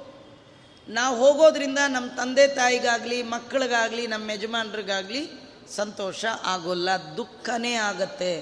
[0.89, 5.27] ನಾವು ಹೋಗೋದ್ರಿಂದ ನಮ್ಮ ತಂದೆ ತಾಯಿಗಾಗಲಿ, ಮಕ್ಕಳಿಗಾಗಲಿ, ನಮ್ಮ ಯಜಮಾನ್ರಿಗಾಗಲಿ
[5.75, 8.41] ಸಂತೋಷ ಆಗೋಲ್ಲ, ದುಃಖನೇ ಆಗತ್ತೆ.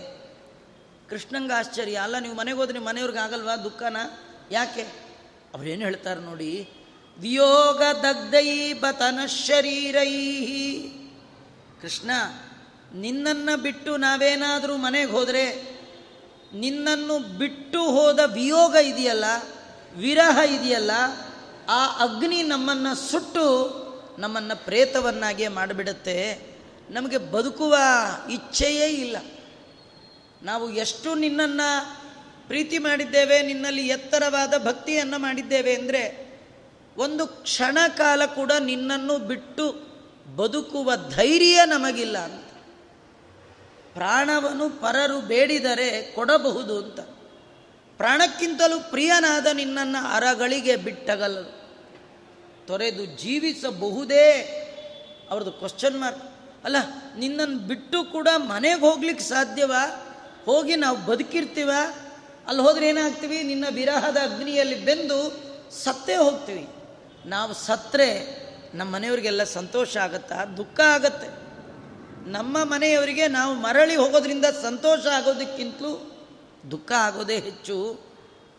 [1.10, 3.98] ಕೃಷ್ಣಂಗೆ ಆಶ್ಚರ್ಯ ಅಲ್ಲ, ನೀವು ಮನೆಗೆ ಹೋದ್ರೆ ಮನೆಯವ್ರಿಗೆ ಆಗಲ್ವಾ ದುಃಖನ?
[4.52, 4.82] ಯಾಕೆ?
[5.54, 6.70] ಅವ್ರೇನು ಹೇಳ್ತಾರೆ ನೋಡಿ?
[7.20, 10.12] ವಿಯೋಗ ದಗ್ಧೈ ಬತನ ಶರೀರೈ
[11.82, 12.12] ಕೃಷ್ಣ,
[12.96, 15.73] ನಿನ್ನನ್ನು ಬಿಟ್ಟು ನಾವೇನಾದರೂ ಮನೆಗೆ ಹೋದರೆ
[16.54, 19.26] ನಿನ್ನನ್ನು ಬಿಟ್ಟು ಹೋದ ವಿಯೋಗ ಇದೆಯಲ್ಲ,
[19.96, 20.92] ವಿರಹ ಇದೆಯಲ್ಲ,
[21.70, 23.46] ಆ ಅಗ್ನಿ ನಮ್ಮನ್ನು ಸುಟ್ಟು
[24.20, 26.18] ನಮ್ಮನ್ನು ಪ್ರೇತವನ್ನಾಗೆ ಮಾಡಿಬಿಡುತ್ತೆ.
[26.90, 27.78] ನಮಗೆ ಬದುಕುವ
[28.32, 29.18] ಇಚ್ಛೆಯೇ ಇಲ್ಲ.
[30.44, 32.04] ನಾವು ಎಷ್ಟು ನಿನ್ನನ್ನು
[32.48, 36.34] ಪ್ರೀತಿ ಮಾಡಿದ್ದೇವೆ, ನಿನ್ನಲ್ಲಿ ಎತ್ತರವಾದ ಭಕ್ತಿಯನ್ನು ಮಾಡಿದ್ದೇವೆ ಅಂದರೆ,
[36.98, 39.94] ಒಂದು ಕ್ಷಣ ಕಾಲ ಕೂಡ ನಿನ್ನನ್ನು ಬಿಟ್ಟು
[40.36, 42.18] ಬದುಕುವ ಧೈರ್ಯ ನಮಗಿಲ್ಲ.
[42.18, 42.43] ಅಂತ
[43.94, 47.00] ಪ್ರಾಣವನ್ನು ಪರರು ಬೇಡಿದರೆ ಕೊಡಬಹುದು ಅಂತ.
[47.98, 51.64] ಪ್ರಾಣಕ್ಕಿಂತಲೂ ಪ್ರಿಯನಾದ ನಿನ್ನನ್ನು ಅರಗಳಿಗೆ ಬಿಟ್ಟಗಲರು
[52.68, 54.32] ತೊರೆದು ಜೀವಿಸಬಹುದೇ?
[55.30, 56.24] ಅವ್ರದ್ದು ಕ್ವಶನ್ ಮಾರ್ಕ್
[56.66, 56.76] ಅಲ್ಲ,
[57.18, 59.74] ನಿನ್ನನ್ನು ಬಿಟ್ಟು ಕೂಡ ಮನೆಗೆ ಹೋಗ್ಲಿಕ್ಕೆ ಸಾಧ್ಯವ?
[60.46, 61.72] ಹೋಗಿ ನಾವು ಬದುಕಿರ್ತೀವ?
[62.48, 63.44] ಅಲ್ಲಿ ಹೋದ್ರೆ ಏನಾಗ್ತೀವಿ?
[63.44, 65.44] ನಿನ್ನ ವಿರಹದ ಅಗ್ನಿಯಲ್ಲಿ ಬೆಂದು
[65.84, 66.68] ಸತ್ತೇ ಹೋಗ್ತೀವಿ.
[67.26, 68.10] ನಾವು ಸತ್ತರೆ
[68.76, 70.46] ನಮ್ಮ ಮನೆಯವರಿಗೆಲ್ಲ ಸಂತೋಷ ಆಗುತ್ತಾ?
[70.46, 71.43] ದುಃಖ ಆಗತ್ತೆ.
[72.26, 76.10] ನಮ್ಮ ಮನೆಯವರಿಗೆ ನಾವು ಮರಳಿ ಹೋಗೋದ್ರಿಂದ ಸಂತೋಷ ಆಗೋದಕ್ಕಿಂತಲೂ
[76.72, 78.00] ದುಃಖ ಆಗೋದೇ ಹೆಚ್ಚು.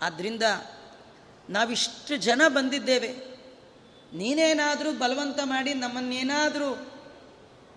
[0.02, 0.42] ಆದ್ದರಿಂದ
[1.50, 3.08] ನಾವಿಷ್ಟು ಜನ ಬಂದಿದ್ದೇವೆ.
[4.16, 6.90] ನೀನೇನಾದರೂ ಬಲವಂತ ಮಾಡಿ ನಮ್ಮನ್ನೇನಾದರೂ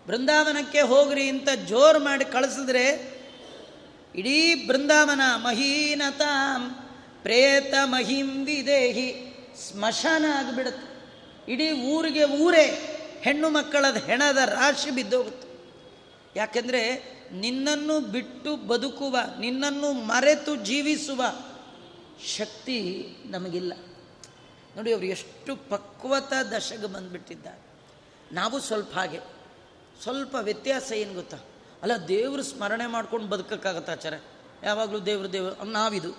[0.07, 3.17] ಬೃಂದಾವನಕ್ಕೆ ಹೋಗ್ರಿ ಅಂತ ಜೋರು ಮಾಡಿ ಕಳಿಸಿದ್ರೆ
[4.15, 6.69] ಇಡೀ ಬೃಂದಾವನ ಮಹೀನತಾಂ
[7.21, 9.37] ಪ್ರೇತ ಮಹಿಂ ವಿದೇಹಿ
[9.71, 10.97] ಸ್ಮಶಾನ ಆಗಿಬಿಡುತ್ತೆ.
[11.51, 15.46] ಇಡೀ ಊರಿಗೆ ಊರೇ ಹೆಣ್ಣು ಮಕ್ಕಳದ ಹೆಣದ ರಾಶಿ ಬಿದ್ದೋಗುತ್ತೆ.
[16.37, 21.21] ಯಾಕೆಂದರೆ ನಿನ್ನನ್ನು ಬಿಟ್ಟು ಬದುಕುವ, ನಿನ್ನನ್ನು ಮರೆತು ಜೀವಿಸುವ
[22.37, 23.73] ಶಕ್ತಿ ನಮಗಿಲ್ಲ.
[24.75, 27.59] ನೋಡಿ, ಅವರು ಎಷ್ಟು ಪಕ್ವತ ದಶಕ ಬಂದುಬಿಟ್ಟಿದ್ದಾರೆ.
[28.31, 29.19] ನಾವು ಸ್ವಲ್ಪ ಹಾಗೆ.
[30.03, 31.37] ಸ್ವಲ್ಪ ವ್ಯತ್ಯಾಸ ಏನು ಗೊತ್ತಾ?
[31.83, 34.13] ಅಲ್ಲ, ದೇವರು ಸ್ಮರಣೆ ಮಾಡ್ಕೊಂಡು ಬದುಕಕ್ಕಾಗತ್ತ ಆಚಾರ
[34.63, 36.11] ಯಾವಾಗಲೂ ದೇವರು ದೇವರು ನಾವಿದು.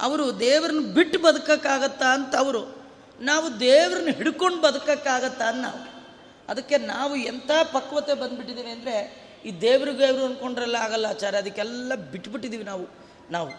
[0.00, 2.90] ಅವರು ದೇವ್ರನ್ನ ಬಿಟ್ಟು ಬದುಕಕ್ಕಾಗತ್ತಾ ಅಂತ ಅವರು.
[3.20, 6.06] ನಾವು ದೇವ್ರನ್ನ ಹಿಡ್ಕೊಂಡು ಬದುಕಕ್ಕಾಗತ್ತಾ ನಾವು.
[6.48, 11.36] ಅದಕ್ಕೆ ನಾವು ಎಂಥ ಪಕ್ವತೆ ಬಂದುಬಿಟ್ಟಿದ್ದೀವಿ ಅಂದರೆ ಈ ದೇವರು ದೇವರು ಅಂದ್ಕೊಂಡ್ರೆಲ್ಲ ಆಗಲ್ಲ ಆಚಾರ.
[11.36, 12.86] ಅದಕ್ಕೆಲ್ಲ ಬಿಟ್ಬಿಟ್ಟಿದ್ದೀವಿ ನಾವು
[13.30, 13.50] ನಾವು.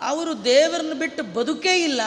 [0.00, 2.00] ಅವರು ದೇವರನ್ನ ಬಿಟ್ಟು ಬದುಕೇ ಇಲ್ಲ.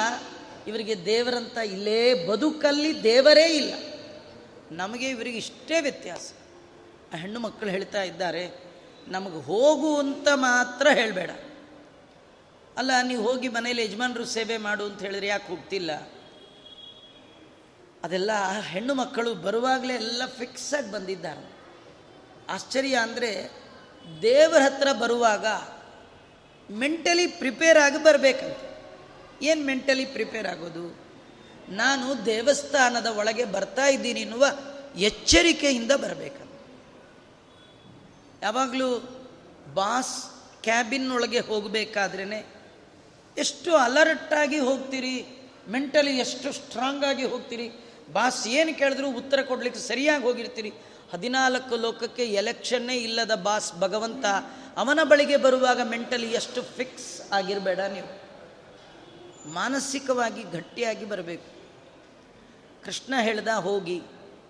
[0.67, 3.73] ಇವರಿಗೆ ದೇವರಂತ ಇಲ್ಲೇ ಬದುಕಲ್ಲಿ ದೇವರೇ ಇಲ್ಲ.
[4.71, 6.31] ನಮಗೆ ಇವರಿಗೆ ಇಷ್ಟೇ ವ್ಯತ್ಯಾಸ.
[7.13, 8.63] ಆ ಹೆಣ್ಣು ಮಕ್ಕಳು ಹೇಳ್ತಾ ಇದ್ದಾರೆ,
[9.07, 11.31] ನಮಗೆ ಹೋಗು ಅಂತ ಮಾತ್ರ ಹೇಳಬೇಡ.
[12.77, 15.91] ಅಲ್ಲ, ನೀವು ಹೋಗಿ ಮನೇಲಿ ಯಜಮಾನರು ಸೇವೆ ಮಾಡು ಅಂತ ಹೇಳಿದ್ರೆ ಯಾಕೆ ಹೋಗ್ತಿಲ್ಲ?
[18.03, 18.31] ಅದೆಲ್ಲ
[18.61, 21.58] ಹೆಣ್ಣು ಮಕ್ಕಳು ಬರುವಾಗಲೇ ಎಲ್ಲ ಫಿಕ್ಸ್ ಆಗಿ ಬಂದಿದ್ದಾರೆ.
[22.49, 23.51] ಆಶ್ಚರ್ಯ ಅಂದರೆ
[24.21, 25.45] ದೇವರ ಹತ್ರ ಬರುವಾಗ
[26.71, 28.57] ಮೆಂಟಲಿ ಪ್ರಿಪೇರ್ ಆಗಿ ಬರಬೇಕಂತ.
[29.41, 30.85] ಏನು ಮೆಂಟಲಿ ಪ್ರಿಪೇರ್ ಆಗೋದು?
[31.69, 34.45] ನಾನು ದೇವಸ್ಥಾನದ ಒಳಗೆ ಬರ್ತಾ ಇದ್ದೀನಿ ಎನ್ನುವ
[34.95, 36.45] ಎಚ್ಚರಿಕೆಯಿಂದ ಬರಬೇಕಂತ.
[38.41, 38.89] ಯಾವಾಗಲೂ
[39.73, 40.15] ಬಾಸ್
[40.63, 42.47] ಕ್ಯಾಬಿನ್ ಒಳಗೆ ಹೋಗಬೇಕಾದ್ರೇ
[43.37, 45.15] ಎಷ್ಟು ಅಲರ್ಟಾಗಿ ಹೋಗ್ತೀರಿ?
[45.67, 47.67] ಮೆಂಟಲಿ ಎಷ್ಟು ಸ್ಟ್ರಾಂಗ್ ಆಗಿ ಹೋಗ್ತೀರಿ?
[48.13, 50.71] ಬಾಸ್ ಏನು ಕೇಳಿದ್ರು ಉತ್ತರ ಕೊಡಲಿಕ್ಕೆ ಸರಿಯಾಗಿ ಹೋಗಿರ್ತೀರಿ?
[51.13, 54.25] ಹದಿನಾಲ್ಕು ಲೋಕಕ್ಕೆ ಎಲೆಕ್ಷನ್ನೇ ಇಲ್ಲದ ಬಾಸ್ ಭಗವಂತ
[54.77, 58.29] ಅವನ ಬಳಿಗೆ ಬರುವಾಗ ಮೆಂಟಲಿ ಎಷ್ಟು ಫಿಕ್ಸ್ ಆಗಿರಬೇಡ ನೀವು.
[59.53, 61.59] ಮಾನಸಿಕವಾಗಿ ಗಟ್ಟಿಯಾಗಿ ಬರಬೇಕು.
[62.85, 64.01] ಕೃಷ್ಣ ಹೇಳ್ದ ಹೋಗಿ,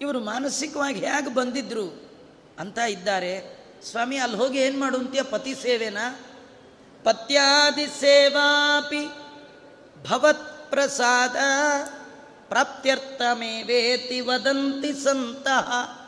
[0.01, 2.11] ಇವರು ಮಾನಸಿಕವಾಗಿ ಹೇಗೆ ಬಂದಿದ್ರು
[2.59, 3.59] ಅಂತ ಇದ್ದಾರೆ.
[3.83, 5.21] ಸ್ವಾಮಿ, ಅಲ್ಲಿ ಹೋಗಿ ಏನು ಮಾಡು ಅಂತೀಯ?
[5.21, 6.25] ಪತಿ ಸೇವೆನಾ?
[7.03, 9.05] ಪತ್ಯಾದಿ ಸೇವಾಪಿ
[10.09, 11.35] ಭವತ್ ಪ್ರಸಾದ
[12.49, 15.98] ಪ್ರಾಪ್ತ್ಯರ್ಥಮೇವೇತಿ ವದಂತಿ ಸಂತಹ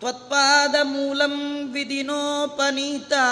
[0.00, 3.24] ತ್ವತ್ಪಾದ ಮೂಲಂ ವಿಧಿನೋಪನೀತಾ.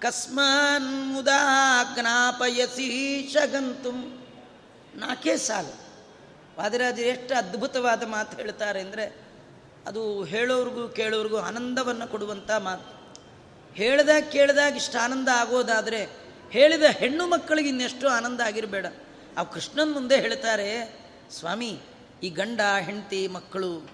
[0.00, 3.90] ಕಸ್ಮಾನ್ ಮುದಾ ಜ್ಞಾಪಯಸಿ ಶಗಂತು.
[4.98, 5.84] ನಾಲ್ಕೇ ಸಾಲು.
[6.58, 9.24] ವಾದಿರಾಜರು ಎಷ್ಟು ಅದ್ಭುತವಾದ ಮಾತು ಹೇಳ್ತಾರೆ ಅಂದರೆ
[9.86, 13.16] ಅದು ಹೇಳೋರಿಗೂ ಕೇಳೋರಿಗೂ ಆನಂದವನ್ನು ಕೊಡುವಂಥ ಮಾತು.
[13.74, 16.10] ಹೇಳ್ದಾಗ ಕೇಳಿದಾಗ ಇಷ್ಟು ಆನಂದ ಆಗೋದಾದರೆ
[16.50, 18.86] ಹೇಳಿದ ಹೆಣ್ಣು ಮಕ್ಕಳಿಗೆ ಇನ್ನೆಷ್ಟು ಆನಂದ ಆಗಿರಬೇಡ.
[19.38, 21.80] ಆ ಕೃಷ್ಣನ ಮುಂದೆ ಹೇಳ್ತಾರೆ, ಸ್ವಾಮಿ,
[22.22, 23.93] ಈ ಗಂಡ, ಹೆಂಡತಿ, ಮಕ್ಕಳು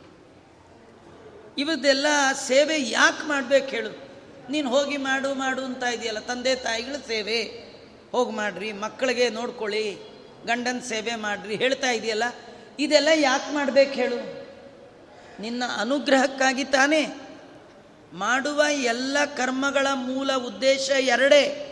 [1.59, 2.07] ಇವದ್ದೆಲ್ಲ
[2.47, 4.11] ಸೇವೆ ಯಾಕೆ ಮಾಡ್ಬೇಕು ಹೇಳು.
[4.51, 7.71] ನೀನು ಹೋಗಿ ಮಾಡು ಮಾಡು ಅಂತ ಇದೆಯಲ್ಲ, ತಂದೆ ತಾಯಿಗಳ ಸೇವೆ.
[8.13, 9.99] ಹೋಗಿ ಮಾಡ್ರಿ, ಮಕ್ಕಳಿಗೆ ನೋಡ್ಕೊಳ್ಳಿ,
[10.47, 12.23] ಗಂಡನ ಸೇವೆ ಮಾಡ್ರಿ ಹೇಳ್ತಾ ಇದೆಯಲ್ಲ,
[12.79, 14.41] ಇದೆಲ್ಲ ಯಾಕೆ ಮಾಡ್ಬೇಕು ಹೇಳು.
[15.41, 17.17] ನಿನ್ನ ಅನುಗ್ರಹಕ್ಕಾಗಿ ತಾನೇ
[18.13, 21.67] ಮಾಡುವ ಎಲ್ಲ ಕರ್ಮಗಳ ಮೂಲ ಉದ್ದೇಶ ಎರಡೇ.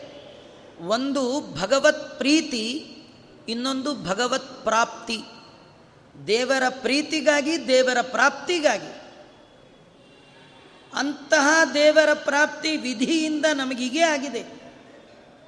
[0.86, 2.96] ಒಂದು ಭಗವತ್ ಪ್ರೀತಿ,
[3.48, 5.22] ಇನ್ನೊಂದು ಭಗವತ್ ಪ್ರಾಪ್ತಿ.
[6.26, 8.97] ದೇವರ ಪ್ರೀತಿಗಾಗಿ ದೇವರ ಪ್ರಾಪ್ತಿಗಾಗಿ.
[10.94, 14.44] ಅಂತಹ ದೇವರ ಪ್ರಾಪ್ತಿ ವಿಧಿಯಿಂದ ನಮಗೀಗೇ ಆಗಿದೆ.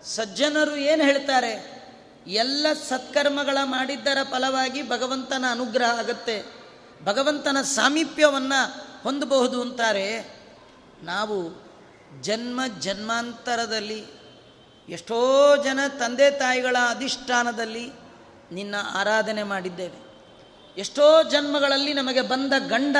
[0.05, 1.80] ಸಜ್ಜನರು ಏನು ಹೇಳ್ತಾರೆ?
[2.26, 6.43] ಎಲ್ಲ ಸತ್ಕರ್ಮಗಳ ಮಾಡಿದ್ದರ ಫಲವಾಗಿ ಭಗವಂತನ ಅನುಗ್ರಹ ಆಗತ್ತೆ.
[7.05, 10.41] ಭಗವಂತನ ಸಾಮೀಪ್ಯವನ್ನು ಹೊಂದಬಹುದು ಅಂತಾರೆ.
[11.03, 11.70] ನಾವು
[12.20, 14.05] ಜನ್ಮ ಜನ್ಮಾಂತರದಲ್ಲಿ
[14.88, 17.91] ಎಷ್ಟೋ ಜನ ತಂದೆ ತಾಯಿಗಳ ಅಧಿಷ್ಠಾನದಲ್ಲಿ
[18.53, 20.11] ನಿನ್ನ ಆರಾಧನೆ ಮಾಡಿದ್ದೇವೆ.
[20.80, 22.97] ಎಷ್ಟೋ ಜನ್ಮಗಳಲ್ಲಿ ನಮಗೆ ಬಂದ ಗಂಡ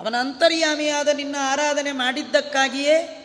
[0.00, 3.22] ಅವನ ಅಂತರ್ಯಾಮಿಯಾದ ನಿನ್ನ ಆರಾಧನೆ ಮಾಡಿದ್ದಕ್ಕಾಗಿಯೇ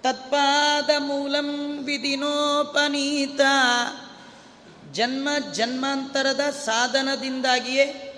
[0.00, 3.40] ತತ್ಪಾದ ಮೂಲಂ ವಿಧಿನೋಪನೀತ.
[4.92, 8.08] ಜನ್ಮ ಜನ್ಮಾಂತರದ ಸಾಧನದಿಂದಾಗಿಯೇ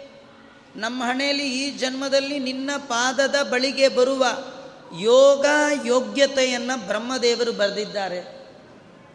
[0.76, 4.26] ನಮ್ಮ ಹಣೆಯಲ್ಲಿ ಈ ಜನ್ಮದಲ್ಲಿ ನಿನ್ನ ಪಾದದ ಬಳಿಗೆ ಬರುವ
[5.00, 5.46] ಯೋಗ
[5.84, 8.48] ಯೋಗ್ಯತೆಯನ್ನು ಬ್ರಹ್ಮದೇವರು ಬರೆದಿದ್ದಾರೆ.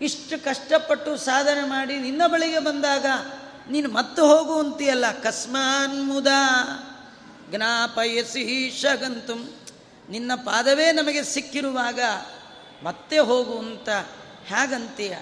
[0.01, 3.05] ಇಷ್ಟು ಕಷ್ಟಪಟ್ಟು ಸಾಧನೆ ಮಾಡಿ ನಿನ್ನ ಬಳಿಗೆ ಬಂದಾಗ
[3.71, 6.27] ನೀನು ಮತ್ತೆ ಹೋಗುವಂತೀಯಲ್ಲ ಕಸ್ಮಾನ್ ಮುದ.
[7.49, 9.35] ಜ್ಞಾಪಯಸಿ ಶಗಂತು.
[10.09, 11.99] ನಿನ್ನ ಪಾದವೇ ನಮಗೆ ಸಿಕ್ಕಿರುವಾಗ
[12.83, 13.89] ಮತ್ತೆ ಹೋಗು ಅಂತ
[14.45, 15.17] ಹೇಗಂತೀಯ?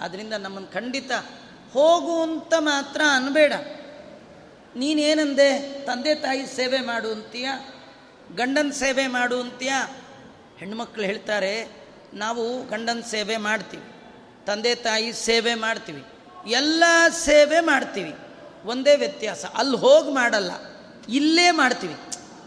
[0.00, 1.10] ಅದರಿಂದ ನಮ್ಮನ್ನು ಖಂಡಿತ
[1.72, 3.52] ಹೋಗು ಅಂತ ಮಾತ್ರ ಅನ್ಬೇಡ.
[4.76, 5.48] ನೀನೇನಂದೆ
[5.86, 7.48] ತಂದೆ ತಾಯಿ ಸೇವೆ ಮಾಡು ಅಂತೀಯ?
[8.34, 9.72] ಗಂಡನ ಸೇವೆ ಮಾಡು ಅಂತೀಯ?
[10.58, 11.68] ಹೆಣ್ಮಕ್ಳು ಹೇಳ್ತಾರೆ,
[12.14, 13.84] ನಾವು ಗಂಡನ ಸೇವೆ ಮಾಡ್ತೀವಿ,
[14.46, 16.04] ತಂದೆ ತಾಯಿ ಸೇವೆ ಮಾಡ್ತೀವಿ,
[16.46, 16.84] ಎಲ್ಲ
[17.24, 18.14] ಸೇವೆ ಮಾಡ್ತೀವಿ.
[18.64, 20.50] ಒಂದೇ ವ್ಯತ್ಯಾಸ, ಅಲ್ಲಿ ಹೋಗಿ ಮಾಡಲ್ಲ.
[21.08, 21.96] ಇಲ್ಲೇ ಮಾಡ್ತೀವಿ.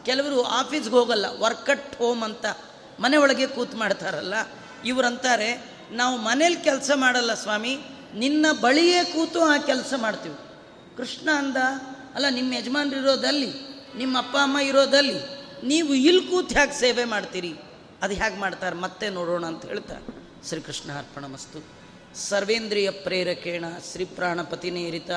[0.06, 2.46] ಕೆಲವರು ಆಫೀಸ್ಗೆ ಹೋಗಲ್ಲ ವರ್ಕ್ ಅಟ್ ಹೋಮ್ ಅಂತ
[3.00, 4.34] ಮನೆ ಒಳಗೆ ಕೂತು ಮಾಡ್ತಾರಲ್ಲ
[4.86, 7.80] ಇವರಂತಾರೆ ನಾವು ಮನೇಲಿ ಕೆಲಸ ಮಾಡಲ್ಲ ಸ್ವಾಮಿ,
[8.14, 10.36] ನಿನ್ನ ಬಳಿಯೇ ಕೂತು ಆ ಕೆಲಸ ಮಾಡ್ತೀವಿ.
[10.98, 11.58] ಕೃಷ್ಣ ಅಂದ,
[12.16, 13.52] ಅಲ್ಲ ನಿಮ್ಮ ಯಜಮಾನ್ರು ಇರೋದಲ್ಲಿ
[13.98, 15.20] ನಿಮ್ಮ ಅಪ್ಪ, ಅಮ್ಮ ಇರೋದಲ್ಲಿ,
[15.68, 17.54] ನೀವು ಇಲ್ಲಿ ಕೂತು ಹೇಗೆ ಸೇವೆ ಮಾಡ್ತೀರಿ?
[18.02, 20.04] ಅದು ಹೇಗೆ ಮಾಡ್ತಾರೆ, ಮತ್ತೆ ನೋಡೋಣ ಅಂತ ಹೇಳ್ತಾರೆ.
[20.48, 21.64] ಶ್ರೀಕೃಷ್ಣ ಅರ್ಪಣ ಮಸ್ತು
[22.16, 25.10] ಸರ್ವೇಂದ್ರಿಯ ಪ್ರೇರಕೇಣ ಶ್ರೀ ಪ್ರಾಣಪತಿನೇರಿತ,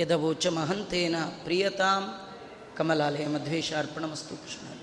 [0.00, 2.23] ಯದವೋಚ ಮಹಂತೇನ ಪ್ರಿಯತಾಂ.
[2.76, 4.73] ಕಮಲಾಲಯ ಮಧ್ವೇಶ ಅರ್ಪಣ ಮಸ್ತು ಕೃಷ್ಣ